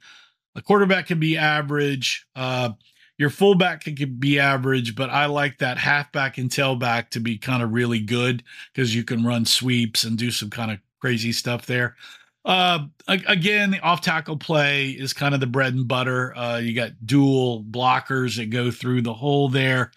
a 0.55 0.61
quarterback 0.61 1.07
can 1.07 1.19
be 1.19 1.37
average 1.37 2.27
uh 2.35 2.69
your 3.17 3.29
fullback 3.29 3.83
can, 3.83 3.95
can 3.95 4.15
be 4.17 4.37
average 4.37 4.95
but 4.95 5.09
i 5.09 5.25
like 5.25 5.57
that 5.57 5.79
halfback 5.79 6.37
and 6.37 6.51
tailback 6.51 7.09
to 7.09 7.19
be 7.19 7.35
kind 7.35 7.63
of 7.63 7.71
really 7.71 7.99
good 7.99 8.43
because 8.73 8.93
you 8.93 9.03
can 9.03 9.25
run 9.25 9.43
sweeps 9.43 10.03
and 10.03 10.19
do 10.19 10.29
some 10.29 10.51
kind 10.51 10.69
of 10.69 10.77
crazy 10.99 11.31
stuff 11.31 11.65
there 11.65 11.95
uh, 12.43 12.85
again, 13.07 13.71
the 13.71 13.79
off 13.81 14.01
tackle 14.01 14.37
play 14.37 14.89
is 14.89 15.13
kind 15.13 15.33
of 15.33 15.39
the 15.39 15.47
bread 15.47 15.73
and 15.73 15.87
butter. 15.87 16.35
Uh, 16.35 16.57
you 16.57 16.73
got 16.73 17.05
dual 17.05 17.63
blockers 17.63 18.37
that 18.37 18.49
go 18.49 18.71
through 18.71 19.01
the 19.03 19.13
hole 19.13 19.47
there. 19.47 19.91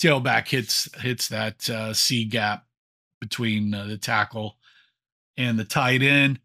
Tailback 0.00 0.48
hits 0.48 0.88
hits 1.00 1.28
that 1.28 1.68
uh, 1.68 1.92
C 1.92 2.24
gap 2.24 2.64
between 3.20 3.74
uh, 3.74 3.84
the 3.84 3.98
tackle 3.98 4.56
and 5.36 5.58
the 5.58 5.64
tight 5.64 6.02
end. 6.02 6.40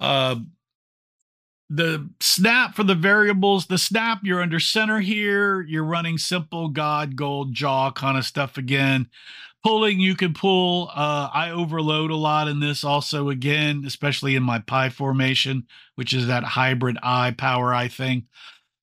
Uh, 0.00 0.36
the 1.68 2.08
snap 2.20 2.74
for 2.74 2.84
the 2.84 2.94
variables, 2.94 3.66
the 3.66 3.78
snap, 3.78 4.20
you're 4.22 4.42
under 4.42 4.60
center 4.60 5.00
here. 5.00 5.60
You're 5.62 5.84
running 5.84 6.16
simple 6.16 6.68
God, 6.68 7.16
gold, 7.16 7.52
jaw 7.52 7.90
kind 7.90 8.16
of 8.16 8.24
stuff 8.24 8.56
again 8.56 9.08
pulling 9.64 9.98
you 10.00 10.14
can 10.14 10.34
pull. 10.34 10.90
Uh, 10.94 11.28
i 11.32 11.50
overload 11.50 12.10
a 12.10 12.16
lot 12.16 12.48
in 12.48 12.60
this 12.60 12.84
also 12.84 13.30
again 13.30 13.84
especially 13.86 14.36
in 14.36 14.42
my 14.42 14.58
pie 14.60 14.90
formation 14.90 15.66
which 15.96 16.12
is 16.12 16.26
that 16.26 16.44
hybrid 16.44 16.98
i 17.02 17.30
power 17.32 17.74
i 17.74 17.88
thing. 17.88 18.26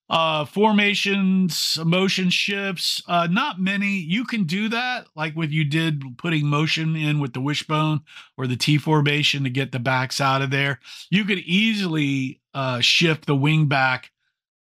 Uh 0.10 0.44
formations 0.44 1.80
motion 1.86 2.30
shifts 2.30 3.02
uh 3.08 3.28
not 3.32 3.62
many. 3.62 3.98
You 4.00 4.26
can 4.26 4.44
do 4.44 4.68
that 4.70 5.08
like 5.16 5.36
what 5.36 5.52
you 5.52 5.64
did 5.64 6.04
putting 6.18 6.46
motion 6.48 6.98
in 6.98 7.20
with 7.20 7.34
the 7.34 7.42
wishbone 7.42 8.02
or 8.38 8.46
the 8.46 8.58
t 8.58 8.78
formation 8.78 9.46
to 9.46 9.50
get 9.50 9.72
the 9.72 9.80
backs 9.80 10.20
out 10.20 10.42
of 10.42 10.52
there. 10.52 10.80
You 11.10 11.24
could 11.26 11.40
easily 11.40 12.42
uh 12.54 12.82
shift 12.82 13.26
the 13.26 13.36
wing 13.36 13.68
back 13.68 14.12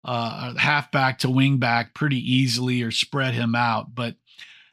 uh 0.06 0.56
half 0.56 0.91
back 0.91 1.19
to 1.19 1.30
wing 1.30 1.58
back 1.58 1.93
pretty 1.93 2.17
easily 2.19 2.82
or 2.82 2.91
spread 2.91 3.34
him 3.34 3.56
out 3.56 3.95
but 3.95 4.15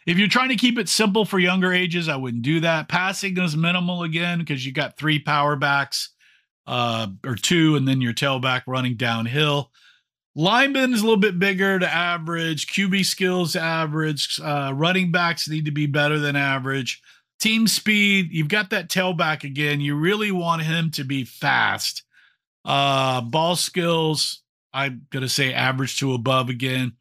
if 0.06 0.18
you're 0.18 0.28
trying 0.28 0.48
to 0.48 0.56
keep 0.56 0.78
it 0.78 0.88
simple 0.88 1.24
for 1.24 1.38
younger 1.38 1.72
ages, 1.72 2.08
I 2.08 2.16
wouldn't 2.16 2.42
do 2.42 2.60
that. 2.60 2.88
Passing 2.88 3.36
is 3.38 3.56
minimal 3.56 4.02
again 4.02 4.38
because 4.38 4.64
you 4.64 4.72
got 4.72 4.96
three 4.96 5.18
power 5.18 5.56
backs 5.56 6.10
uh, 6.66 7.08
or 7.24 7.34
two, 7.34 7.76
and 7.76 7.86
then 7.86 8.00
your 8.00 8.14
tailback 8.14 8.62
running 8.66 8.96
downhill. 8.96 9.70
Lineman 10.36 10.94
is 10.94 11.00
a 11.00 11.04
little 11.04 11.18
bit 11.18 11.38
bigger 11.38 11.78
to 11.78 11.92
average. 11.92 12.66
QB 12.68 13.04
skills 13.04 13.56
average. 13.56 14.40
Uh, 14.42 14.72
running 14.74 15.10
backs 15.10 15.48
need 15.48 15.64
to 15.64 15.72
be 15.72 15.86
better 15.86 16.18
than 16.18 16.36
average. 16.36 17.02
Team 17.40 17.66
speed, 17.66 18.28
you've 18.30 18.48
got 18.48 18.70
that 18.70 18.88
tailback 18.88 19.44
again. 19.44 19.80
You 19.80 19.96
really 19.96 20.30
want 20.30 20.62
him 20.62 20.90
to 20.92 21.04
be 21.04 21.24
fast. 21.24 22.04
Uh, 22.64 23.22
ball 23.22 23.56
skills, 23.56 24.39
I'm 24.72 25.06
going 25.10 25.22
to 25.22 25.28
say 25.28 25.52
average 25.52 25.98
to 25.98 26.14
above 26.14 26.48
again. 26.48 26.92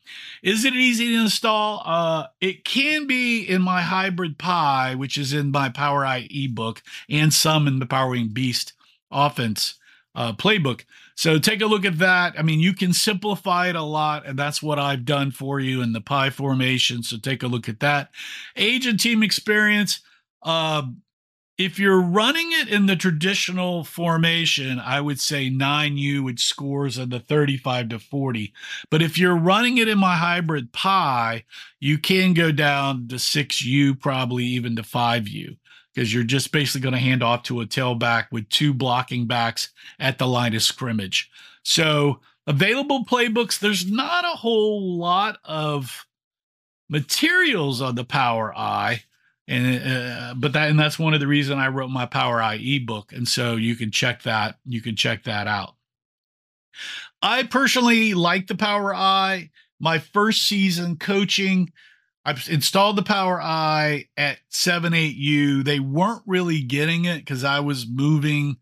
Is 0.41 0.65
it 0.65 0.73
easy 0.73 1.07
to 1.09 1.21
install? 1.21 1.83
Uh, 1.85 2.27
it 2.41 2.65
can 2.65 3.07
be 3.07 3.43
in 3.43 3.61
my 3.61 3.81
hybrid 3.81 4.37
Pi, 4.37 4.95
which 4.95 5.17
is 5.17 5.33
in 5.33 5.51
my 5.51 5.69
Power 5.69 6.05
I 6.05 6.27
ebook, 6.31 6.81
and 7.09 7.33
some 7.33 7.67
in 7.67 7.79
the 7.79 7.85
Powering 7.85 8.29
Beast 8.29 8.73
offense 9.11 9.75
uh, 10.15 10.33
playbook. 10.33 10.85
So 11.15 11.37
take 11.37 11.61
a 11.61 11.67
look 11.67 11.85
at 11.85 11.99
that. 11.99 12.33
I 12.39 12.43
mean, 12.43 12.59
you 12.59 12.73
can 12.73 12.93
simplify 12.93 13.67
it 13.67 13.75
a 13.75 13.83
lot, 13.83 14.25
and 14.25 14.39
that's 14.39 14.63
what 14.63 14.79
I've 14.79 15.05
done 15.05 15.31
for 15.31 15.59
you 15.59 15.81
in 15.81 15.93
the 15.93 16.01
Pi 16.01 16.29
formation. 16.29 17.03
So 17.03 17.17
take 17.17 17.43
a 17.43 17.47
look 17.47 17.69
at 17.69 17.81
that. 17.81 18.09
Age 18.55 18.85
and 18.85 18.99
team 18.99 19.21
experience. 19.21 19.99
Uh, 20.41 20.83
if 21.59 21.77
you're 21.77 22.01
running 22.01 22.53
it 22.53 22.69
in 22.69 22.85
the 22.85 22.95
traditional 22.95 23.83
formation, 23.83 24.79
I 24.79 25.01
would 25.01 25.19
say 25.19 25.51
9U 25.51 26.23
which 26.23 26.45
scores 26.45 26.97
in 26.97 27.09
the 27.09 27.19
35 27.19 27.89
to 27.89 27.99
40. 27.99 28.53
But 28.89 29.01
if 29.01 29.17
you're 29.17 29.35
running 29.35 29.77
it 29.77 29.89
in 29.89 29.97
my 29.97 30.15
hybrid 30.15 30.71
Pi, 30.71 31.43
you 31.81 31.97
can 31.97 32.33
go 32.33 32.53
down 32.53 33.09
to 33.09 33.15
6U, 33.15 33.99
probably 33.99 34.45
even 34.45 34.77
to 34.77 34.83
5U, 34.83 35.57
because 35.93 36.13
you're 36.13 36.23
just 36.23 36.53
basically 36.53 36.79
going 36.79 36.93
to 36.93 36.99
hand 36.99 37.21
off 37.21 37.43
to 37.43 37.59
a 37.59 37.65
tailback 37.65 38.27
with 38.31 38.47
two 38.47 38.73
blocking 38.73 39.27
backs 39.27 39.73
at 39.99 40.17
the 40.17 40.27
line 40.27 40.55
of 40.55 40.63
scrimmage. 40.63 41.29
So, 41.63 42.21
available 42.47 43.03
playbooks, 43.03 43.59
there's 43.59 43.85
not 43.85 44.23
a 44.23 44.37
whole 44.37 44.97
lot 44.97 45.39
of 45.43 46.05
materials 46.89 47.81
on 47.81 47.95
the 47.95 48.05
Power 48.05 48.57
I 48.57 49.03
and 49.49 49.81
uh, 49.83 50.33
but 50.37 50.53
that 50.53 50.69
and 50.69 50.79
that's 50.79 50.99
one 50.99 51.15
of 51.15 51.19
the 51.19 51.27
reasons 51.27 51.59
I 51.59 51.69
wrote 51.69 51.89
my 51.89 52.05
Power 52.05 52.39
I 52.39 52.55
ebook, 52.55 53.11
and 53.11 53.27
so 53.27 53.55
you 53.55 53.75
can 53.75 53.89
check 53.89 54.21
that 54.23 54.57
you 54.63 54.79
can 54.79 54.95
check 54.95 55.23
that 55.23 55.47
out. 55.47 55.73
I 57.21 57.43
personally 57.43 58.13
like 58.13 58.47
the 58.47 58.55
Power 58.55 58.93
I. 58.93 59.49
My 59.81 59.97
first 59.97 60.43
season 60.43 60.97
coaching, 60.97 61.71
I've 62.25 62.47
installed 62.49 62.97
the 62.97 63.03
Power 63.03 63.41
I 63.41 64.07
at 64.17 64.39
7-8U. 64.51 65.63
They 65.63 65.79
weren't 65.79 66.23
really 66.27 66.61
getting 66.61 67.05
it 67.05 67.19
because 67.19 67.43
I 67.43 67.61
was 67.61 67.87
moving 67.89 68.57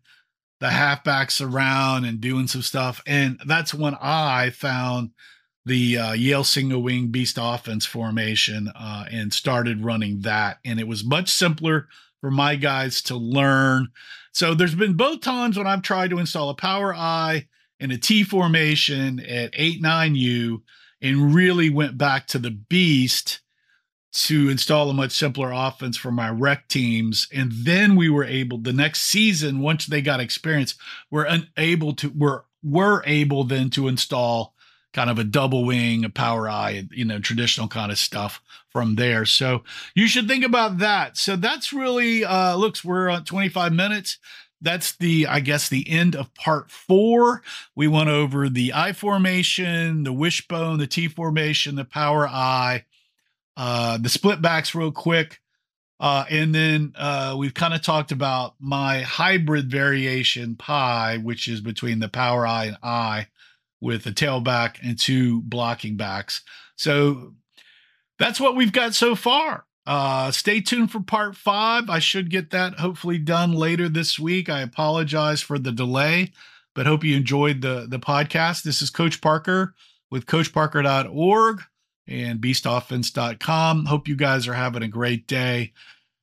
the 0.60 0.68
halfbacks 0.68 1.44
around 1.44 2.04
and 2.04 2.20
doing 2.20 2.46
some 2.46 2.62
stuff. 2.62 3.02
And 3.06 3.40
that's 3.46 3.74
when 3.74 3.96
I 4.00 4.50
found 4.50 5.10
the 5.68 5.98
uh, 5.98 6.12
Yale 6.12 6.44
single 6.44 6.82
wing 6.82 7.08
beast 7.08 7.38
offense 7.40 7.86
formation 7.86 8.72
uh, 8.74 9.04
and 9.10 9.32
started 9.32 9.84
running 9.84 10.20
that. 10.20 10.58
And 10.64 10.80
it 10.80 10.88
was 10.88 11.04
much 11.04 11.28
simpler 11.28 11.88
for 12.20 12.30
my 12.30 12.56
guys 12.56 13.00
to 13.02 13.16
learn. 13.16 13.88
So 14.32 14.54
there's 14.54 14.74
been 14.74 14.94
both 14.94 15.20
times 15.20 15.56
when 15.56 15.66
I've 15.66 15.82
tried 15.82 16.10
to 16.10 16.18
install 16.18 16.50
a 16.50 16.54
Power 16.54 16.94
I 16.94 17.46
in 17.78 17.90
a 17.90 17.98
T 17.98 18.24
formation 18.24 19.20
at 19.20 19.50
8 19.52 19.82
9U 19.82 20.62
and 21.00 21.34
really 21.34 21.70
went 21.70 21.96
back 21.96 22.26
to 22.28 22.38
the 22.38 22.50
beast 22.50 23.40
to 24.10 24.48
install 24.48 24.90
a 24.90 24.94
much 24.94 25.12
simpler 25.12 25.52
offense 25.52 25.96
for 25.96 26.10
my 26.10 26.30
rec 26.30 26.66
teams. 26.68 27.28
And 27.32 27.52
then 27.52 27.94
we 27.94 28.08
were 28.08 28.24
able 28.24 28.58
the 28.58 28.72
next 28.72 29.02
season, 29.02 29.60
once 29.60 29.86
they 29.86 30.02
got 30.02 30.20
experience, 30.20 30.74
we're 31.10 31.26
unable 31.26 31.94
to 31.96 32.08
we're 32.08 32.42
we're 32.62 33.02
able 33.04 33.44
then 33.44 33.70
to 33.70 33.86
install 33.86 34.54
kind 34.92 35.10
of 35.10 35.18
a 35.18 35.24
double 35.24 35.64
wing, 35.64 36.04
a 36.04 36.10
power 36.10 36.48
I, 36.48 36.86
you 36.90 37.04
know, 37.04 37.18
traditional 37.18 37.68
kind 37.68 37.92
of 37.92 37.98
stuff 37.98 38.40
from 38.70 38.94
there. 38.96 39.24
So 39.24 39.64
you 39.94 40.06
should 40.06 40.28
think 40.28 40.44
about 40.44 40.78
that. 40.78 41.16
So 41.16 41.36
that's 41.36 41.72
really 41.72 42.24
uh 42.24 42.56
looks 42.56 42.84
we're 42.84 43.08
on 43.08 43.24
25 43.24 43.72
minutes 43.72 44.18
that's 44.60 44.96
the 44.96 45.26
i 45.26 45.40
guess 45.40 45.68
the 45.68 45.88
end 45.88 46.16
of 46.16 46.32
part 46.34 46.70
four 46.70 47.42
we 47.74 47.86
went 47.86 48.08
over 48.08 48.48
the 48.48 48.72
i 48.74 48.92
formation 48.92 50.02
the 50.02 50.12
wishbone 50.12 50.78
the 50.78 50.86
t 50.86 51.08
formation 51.08 51.76
the 51.76 51.84
power 51.84 52.26
I 52.26 52.84
uh 53.56 53.98
the 53.98 54.08
split 54.08 54.42
backs 54.42 54.74
real 54.74 54.92
quick 54.92 55.40
uh 56.00 56.24
and 56.30 56.54
then 56.54 56.92
uh 56.96 57.36
we've 57.38 57.54
kind 57.54 57.74
of 57.74 57.82
talked 57.82 58.12
about 58.12 58.54
my 58.58 59.02
hybrid 59.02 59.70
variation 59.70 60.56
pi 60.56 61.18
which 61.18 61.48
is 61.48 61.60
between 61.60 62.00
the 62.00 62.08
power 62.08 62.46
I 62.46 62.66
and 62.66 62.78
I 62.82 63.28
with 63.80 64.06
a 64.06 64.12
tailback 64.12 64.76
and 64.82 64.98
two 64.98 65.42
blocking 65.42 65.96
backs 65.96 66.42
so 66.76 67.34
that's 68.18 68.40
what 68.40 68.56
we've 68.56 68.72
got 68.72 68.94
so 68.94 69.14
far 69.14 69.64
uh, 69.88 70.30
stay 70.30 70.60
tuned 70.60 70.92
for 70.92 71.00
part 71.00 71.34
five. 71.34 71.88
I 71.88 71.98
should 71.98 72.28
get 72.28 72.50
that 72.50 72.78
hopefully 72.78 73.16
done 73.16 73.52
later 73.52 73.88
this 73.88 74.18
week. 74.18 74.50
I 74.50 74.60
apologize 74.60 75.40
for 75.40 75.58
the 75.58 75.72
delay, 75.72 76.32
but 76.74 76.84
hope 76.84 77.04
you 77.04 77.16
enjoyed 77.16 77.62
the, 77.62 77.86
the 77.88 77.98
podcast. 77.98 78.64
This 78.64 78.82
is 78.82 78.90
Coach 78.90 79.22
Parker 79.22 79.74
with 80.10 80.26
CoachParker.org 80.26 81.62
and 82.06 82.38
BeastOffense.com. 82.38 83.86
Hope 83.86 84.08
you 84.08 84.16
guys 84.16 84.46
are 84.46 84.52
having 84.52 84.82
a 84.82 84.88
great 84.88 85.26
day. 85.26 85.72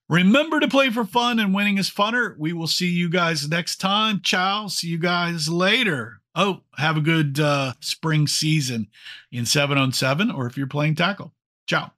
Remember 0.09 0.59
to 0.59 0.67
play 0.67 0.91
for 0.91 1.03
fun 1.03 1.39
and 1.39 1.51
winning 1.51 1.79
is 1.79 1.89
funner. 1.89 2.37
We 2.37 2.53
will 2.53 2.67
see 2.67 2.89
you 2.89 3.09
guys 3.09 3.49
next 3.49 3.77
time. 3.77 4.21
Ciao. 4.21 4.67
See 4.67 4.89
you 4.89 4.99
guys 4.99 5.49
later. 5.49 6.21
Oh, 6.35 6.61
have 6.77 6.97
a 6.97 7.01
good 7.01 7.39
uh, 7.39 7.73
spring 7.79 8.27
season 8.27 8.87
in 9.31 9.45
seven 9.45 9.77
on 9.77 9.93
seven, 9.93 10.29
or 10.29 10.47
if 10.47 10.57
you're 10.57 10.67
playing 10.67 10.95
tackle. 10.95 11.33
Ciao. 11.65 11.91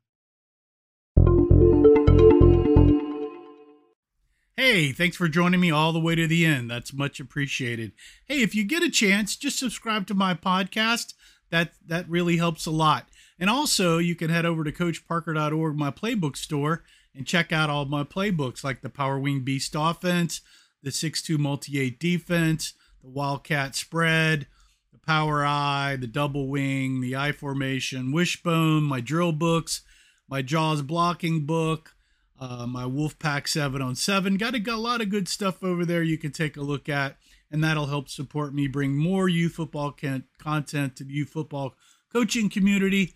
Hey, 4.56 4.92
thanks 4.92 5.18
for 5.18 5.28
joining 5.28 5.60
me 5.60 5.72
all 5.72 5.92
the 5.92 6.00
way 6.00 6.14
to 6.14 6.28
the 6.28 6.46
end. 6.46 6.70
That's 6.70 6.94
much 6.94 7.20
appreciated. 7.20 7.94
Hey, 8.26 8.42
if 8.42 8.54
you 8.54 8.64
get 8.64 8.84
a 8.84 8.92
chance, 8.92 9.36
just 9.36 9.58
subscribe 9.58 10.06
to 10.08 10.14
my 10.14 10.36
podcast. 10.36 11.14
That 11.50 11.72
that 11.88 12.08
really 12.10 12.38
helps 12.38 12.66
a 12.66 12.72
lot. 12.72 13.08
And 13.40 13.50
also, 13.50 13.98
you 13.98 14.16
can 14.16 14.30
head 14.30 14.46
over 14.46 14.64
to 14.64 14.72
coachparker.org, 14.72 15.76
my 15.76 15.92
playbook 15.92 16.36
store, 16.36 16.84
and 17.16 17.26
check 17.26 17.52
out 17.52 17.70
all 17.70 17.86
my 17.86 18.04
playbooks 18.04 18.64
like 18.64 18.82
the 18.82 18.90
Power 18.90 19.20
Wing 19.20 19.42
Beast 19.42 19.76
offense, 19.78 20.42
the 20.82 20.90
6-2 20.90 21.38
multi-8 21.38 22.00
defense, 22.00 22.74
the 23.02 23.10
Wildcat 23.10 23.76
spread, 23.76 24.48
the 24.92 25.00
Power 25.00 25.46
I, 25.46 25.98
the 26.00 26.08
double 26.08 26.48
wing, 26.48 27.02
the 27.02 27.16
I 27.16 27.32
formation, 27.32 28.12
wishbone, 28.12 28.84
my 28.84 29.02
drill 29.02 29.32
books, 29.32 29.82
my 30.28 30.42
Jaws 30.42 30.82
blocking 30.82 31.46
book, 31.46 31.96
uh, 32.40 32.68
my 32.68 32.84
Wolfpack 32.84 33.48
7 33.48 33.82
on 33.82 33.96
7. 33.96 34.38
Got 34.38 34.56
a, 34.56 34.60
got 34.60 34.76
a 34.76 34.82
lot 34.82 35.02
of 35.02 35.10
good 35.10 35.28
stuff 35.28 35.64
over 35.64 35.86
there 35.86 36.04
you 36.04 36.18
can 36.18 36.32
take 36.32 36.58
a 36.58 36.62
look 36.62 36.90
at, 36.90 37.18
and 37.52 37.64
that'll 37.64 37.88
help 37.88 38.10
support 38.10 38.54
me 38.54 38.68
bring 38.68 38.96
more 38.96 39.30
youth 39.30 39.54
football 39.54 39.92
can- 39.92 40.26
content 40.38 40.96
to 40.98 41.04
the 41.04 41.14
youth 41.14 41.30
football 41.30 41.76
coaching 42.12 42.50
community. 42.50 43.14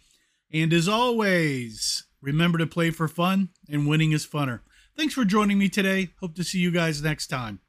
And 0.52 0.74
as 0.74 0.88
always, 0.88 2.06
remember 2.22 2.58
to 2.58 2.67
play 2.67 2.89
for 2.89 3.08
fun, 3.08 3.50
and 3.70 3.88
winning 3.88 4.12
is 4.12 4.26
funner. 4.26 4.62
Thanks 4.98 5.13
for 5.13 5.24
joining 5.24 5.58
me 5.58 5.70
today. 5.70 6.10
Hope 6.20 6.36
to 6.36 6.44
see 6.44 6.60
you 6.60 6.72
guys 6.72 7.02
next 7.02 7.28
time. 7.28 7.60